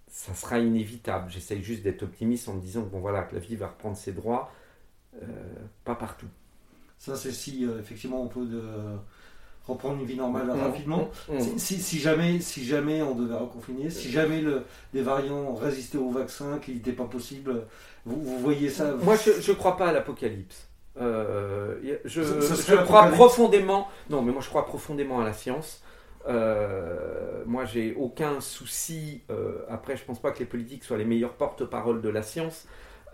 Ça 0.09 0.35
sera 0.35 0.59
inévitable. 0.59 1.31
J'essaye 1.31 1.62
juste 1.62 1.83
d'être 1.83 2.03
optimiste 2.03 2.49
en 2.49 2.55
me 2.55 2.61
disant 2.61 2.83
que 2.83 2.88
bon 2.88 3.01
voilà, 3.01 3.23
que 3.23 3.35
la 3.35 3.41
vie 3.41 3.57
va 3.57 3.69
reprendre 3.69 3.97
ses 3.97 4.12
droits, 4.12 4.53
pas 5.85 5.95
partout. 5.95 6.29
Ça, 6.99 7.14
c'est 7.14 7.33
si 7.33 7.64
euh, 7.64 7.79
effectivement 7.79 8.23
on 8.23 8.27
peut 8.27 8.45
de, 8.45 8.61
reprendre 9.67 10.01
une 10.01 10.07
vie 10.07 10.17
normale 10.17 10.51
rapidement. 10.51 11.11
Si, 11.57 11.99
jamais, 11.99 12.41
si 12.41 12.64
jamais 12.64 13.03
on 13.03 13.14
devait 13.14 13.37
reconfiner, 13.37 13.91
si 13.91 14.11
jamais 14.11 14.41
le, 14.41 14.64
les 14.95 15.03
variants 15.03 15.55
résistaient 15.55 15.99
au 15.99 16.11
vaccin, 16.11 16.59
qu'il 16.59 16.75
n'était 16.75 16.93
pas 16.93 17.05
possible, 17.05 17.67
vous, 18.05 18.38
voyez 18.38 18.71
ça 18.71 18.95
Moi, 19.03 19.17
je 19.17 19.51
ne 19.51 19.57
crois 19.57 19.77
pas 19.77 19.88
à 19.88 19.93
l'apocalypse. 19.93 20.68
Euh, 21.01 21.77
je, 22.05 22.75
crois 22.85 23.07
profondément. 23.09 23.89
Non, 24.11 24.23
mais 24.23 24.33
moi, 24.33 24.43
je 24.43 24.49
crois 24.49 24.67
profondément 24.67 25.21
à 25.21 25.25
la 25.25 25.33
science. 25.33 25.83
Euh, 26.29 27.43
moi, 27.47 27.65
j'ai 27.65 27.95
aucun 27.95 28.41
souci. 28.41 29.23
après, 29.69 29.97
je 29.97 30.05
pense 30.05 30.21
pas 30.21 30.31
que 30.31 30.41
les 30.41 30.47
politiques 30.47 30.85
soient 30.85 30.99
les 30.99 31.05
meilleurs 31.05 31.35
porte-parole 31.35 32.01
de 32.01 32.09
la 32.09 32.23
science. 32.23 32.67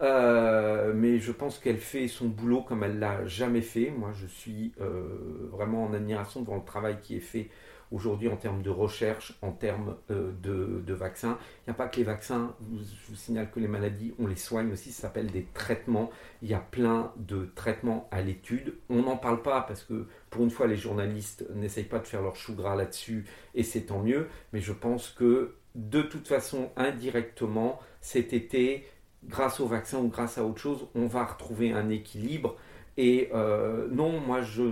Euh, 0.03 0.93
mais 0.95 1.19
je 1.19 1.33
pense 1.33 1.59
qu'elle 1.59 1.79
fait 1.79 2.09
son 2.09 2.27
boulot 2.27 2.63
comme 2.63 2.83
elle 2.83 2.99
l'a 2.99 3.25
jamais 3.27 3.61
fait. 3.61 3.93
Moi, 3.97 4.11
je 4.13 4.27
suis 4.27 4.73
euh, 4.81 5.49
vraiment 5.53 5.85
en 5.85 5.95
admiration 5.95 6.41
devant 6.43 6.57
le 6.57 6.65
travail 6.65 6.99
qui 7.03 7.17
est 7.17 7.21
fait 7.21 7.49
aujourd'hui 7.95 8.29
en 8.29 8.37
termes 8.37 8.63
de 8.63 8.71
recherche, 8.71 9.35
en 9.41 9.53
termes 9.53 9.97
euh, 10.11 10.33
de, 10.43 10.93
vaccins. 10.93 11.39
Il 11.61 11.71
n'y 11.71 11.73
a 11.73 11.75
pas 11.75 11.89
que 11.89 11.97
les 11.97 12.05
vaccins, 12.05 12.55
je 12.73 13.11
vous 13.11 13.17
signale 13.17 13.51
que 13.51 13.61
les 13.61 13.69
maladies, 13.69 14.15
on 14.19 14.27
les 14.27 14.37
soigne 14.37 14.73
aussi, 14.73 14.91
ça 14.91 15.03
s'appelle 15.03 15.31
des 15.31 15.47
traitements. 15.55 16.11
Il 16.43 16.49
y 16.49 16.55
a 16.55 16.59
plein 16.59 17.13
de 17.17 17.49
traitements 17.55 18.09
à 18.11 18.21
l'étude. 18.21 18.75
On 18.91 19.03
n'en 19.03 19.17
parle 19.17 19.43
pas 19.43 19.63
parce 19.63 19.85
que 19.85 20.07
pour 20.31 20.43
une 20.43 20.51
fois, 20.51 20.67
les 20.67 20.77
journalistes 20.77 21.47
n'essayent 21.55 21.85
pas 21.85 22.01
de 22.01 22.07
faire 22.07 22.23
leur 22.23 22.37
chou 22.37 22.55
gras 22.55 22.75
là-dessus 22.75 23.25
et 23.55 23.63
c'est 23.63 23.83
tant 23.83 24.01
mieux. 24.01 24.29
Mais 24.53 24.61
je 24.61 24.73
pense 24.73 25.11
que 25.11 25.55
de 25.75 26.03
toute 26.03 26.29
façon, 26.29 26.71
indirectement, 26.77 27.81
cet 28.01 28.33
été, 28.33 28.87
grâce 29.25 29.61
au 29.61 29.67
vaccin 29.67 29.99
ou 29.99 30.09
grâce 30.09 30.39
à 30.39 30.45
autre 30.45 30.61
chose, 30.61 30.87
on 30.95 31.07
va 31.07 31.25
retrouver 31.25 31.73
un 31.73 31.91
équilibre. 31.91 32.57
Et 32.97 33.31
euh, 33.35 33.89
non, 33.91 34.21
moi, 34.21 34.43
je, 34.43 34.63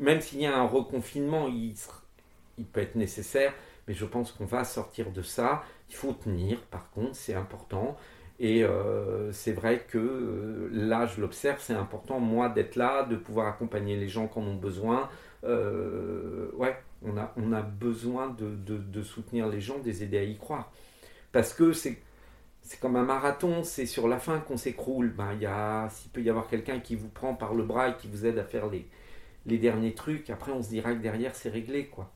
même 0.00 0.20
s'il 0.20 0.40
y 0.40 0.46
a 0.46 0.58
un 0.58 0.66
reconfinement, 0.66 1.48
il, 1.48 1.74
il 2.58 2.66
peut 2.66 2.80
être 2.80 2.94
nécessaire, 2.94 3.52
mais 3.88 3.94
je 3.94 4.04
pense 4.04 4.32
qu'on 4.32 4.44
va 4.44 4.64
sortir 4.64 5.10
de 5.10 5.22
ça. 5.22 5.62
Il 5.88 5.94
faut 5.94 6.12
tenir, 6.12 6.60
par 6.62 6.90
contre, 6.90 7.14
c'est 7.14 7.34
important. 7.34 7.96
Et 8.40 8.64
euh, 8.64 9.30
c'est 9.32 9.52
vrai 9.52 9.84
que 9.88 9.98
euh, 9.98 10.68
là, 10.72 11.06
je 11.06 11.20
l'observe, 11.20 11.60
c'est 11.60 11.74
important, 11.74 12.18
moi, 12.18 12.48
d'être 12.48 12.76
là, 12.76 13.04
de 13.04 13.16
pouvoir 13.16 13.46
accompagner 13.46 13.96
les 13.96 14.08
gens 14.08 14.26
qui 14.28 14.38
en 14.38 14.42
ont 14.42 14.56
besoin. 14.56 15.08
ouais, 15.44 16.76
on 17.04 17.16
a, 17.16 17.32
on 17.36 17.52
a 17.52 17.62
besoin 17.62 18.28
de, 18.28 18.54
de, 18.56 19.02
soutenir 19.02 19.48
les 19.48 19.60
gens, 19.60 19.78
de 19.78 19.84
les 19.84 20.02
aider 20.02 20.18
à 20.18 20.24
y 20.24 20.36
croire. 20.36 20.72
Parce 21.32 21.54
que 21.54 21.72
c'est 21.72 21.98
c'est 22.62 22.78
comme 22.78 22.96
un 22.96 23.04
marathon, 23.04 23.64
c'est 23.64 23.86
sur 23.86 24.06
la 24.08 24.18
fin 24.18 24.38
qu'on 24.38 24.56
s'écroule. 24.56 25.10
Ben, 25.10 25.36
s'il 25.90 26.10
peut 26.12 26.22
y 26.22 26.30
avoir 26.30 26.46
quelqu'un 26.48 26.78
qui 26.80 26.94
vous 26.94 27.08
prend 27.08 27.34
par 27.34 27.54
le 27.54 27.64
bras 27.64 27.88
et 27.88 27.96
qui 27.96 28.06
vous 28.08 28.24
aide 28.24 28.38
à 28.38 28.44
faire 28.44 28.68
les, 28.68 28.86
les 29.46 29.58
derniers 29.58 29.94
trucs, 29.94 30.30
après 30.30 30.52
on 30.52 30.62
se 30.62 30.68
dira 30.68 30.94
que 30.94 31.00
derrière 31.02 31.34
c'est 31.34 31.48
réglé. 31.50 31.86
quoi. 31.86 32.12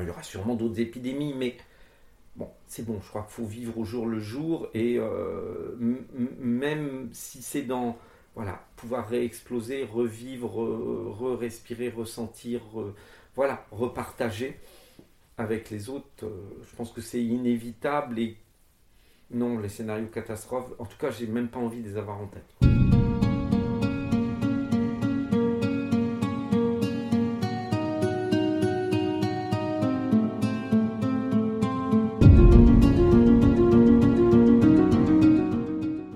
Il 0.00 0.08
y 0.08 0.10
aura 0.10 0.22
sûrement 0.22 0.54
d'autres 0.54 0.80
épidémies, 0.80 1.34
mais 1.34 1.56
bon, 2.36 2.48
c'est 2.66 2.84
bon, 2.84 3.00
je 3.02 3.08
crois 3.08 3.22
qu'il 3.22 3.32
faut 3.32 3.46
vivre 3.46 3.78
au 3.78 3.84
jour 3.84 4.06
le 4.06 4.20
jour, 4.20 4.68
et 4.74 4.96
euh, 4.98 5.76
même 6.40 7.08
si 7.12 7.42
c'est 7.42 7.62
dans, 7.62 7.96
voilà, 8.34 8.64
pouvoir 8.76 9.08
réexploser, 9.08 9.84
revivre, 9.84 10.54
re-respirer, 10.54 11.90
ressentir, 11.90 12.62
voilà, 13.34 13.64
repartager 13.70 14.58
avec 15.36 15.70
les 15.70 15.88
autres, 15.88 16.06
euh, 16.24 16.62
je 16.68 16.76
pense 16.76 16.92
que 16.92 17.00
c'est 17.00 17.22
inévitable 17.22 18.18
et 18.18 18.36
non, 19.30 19.58
les 19.58 19.68
scénarios 19.68 20.06
catastrophes, 20.06 20.70
en 20.78 20.84
tout 20.84 20.98
cas, 20.98 21.10
j'ai 21.10 21.26
même 21.26 21.48
pas 21.48 21.58
envie 21.58 21.82
de 21.82 21.88
les 21.88 21.96
avoir 21.96 22.20
en 22.20 22.26
tête. 22.26 22.73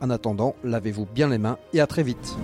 En 0.00 0.10
attendant, 0.10 0.54
lavez-vous 0.64 1.06
bien 1.06 1.28
les 1.28 1.38
mains 1.38 1.58
et 1.72 1.80
à 1.80 1.86
très 1.86 2.02
vite. 2.02 2.36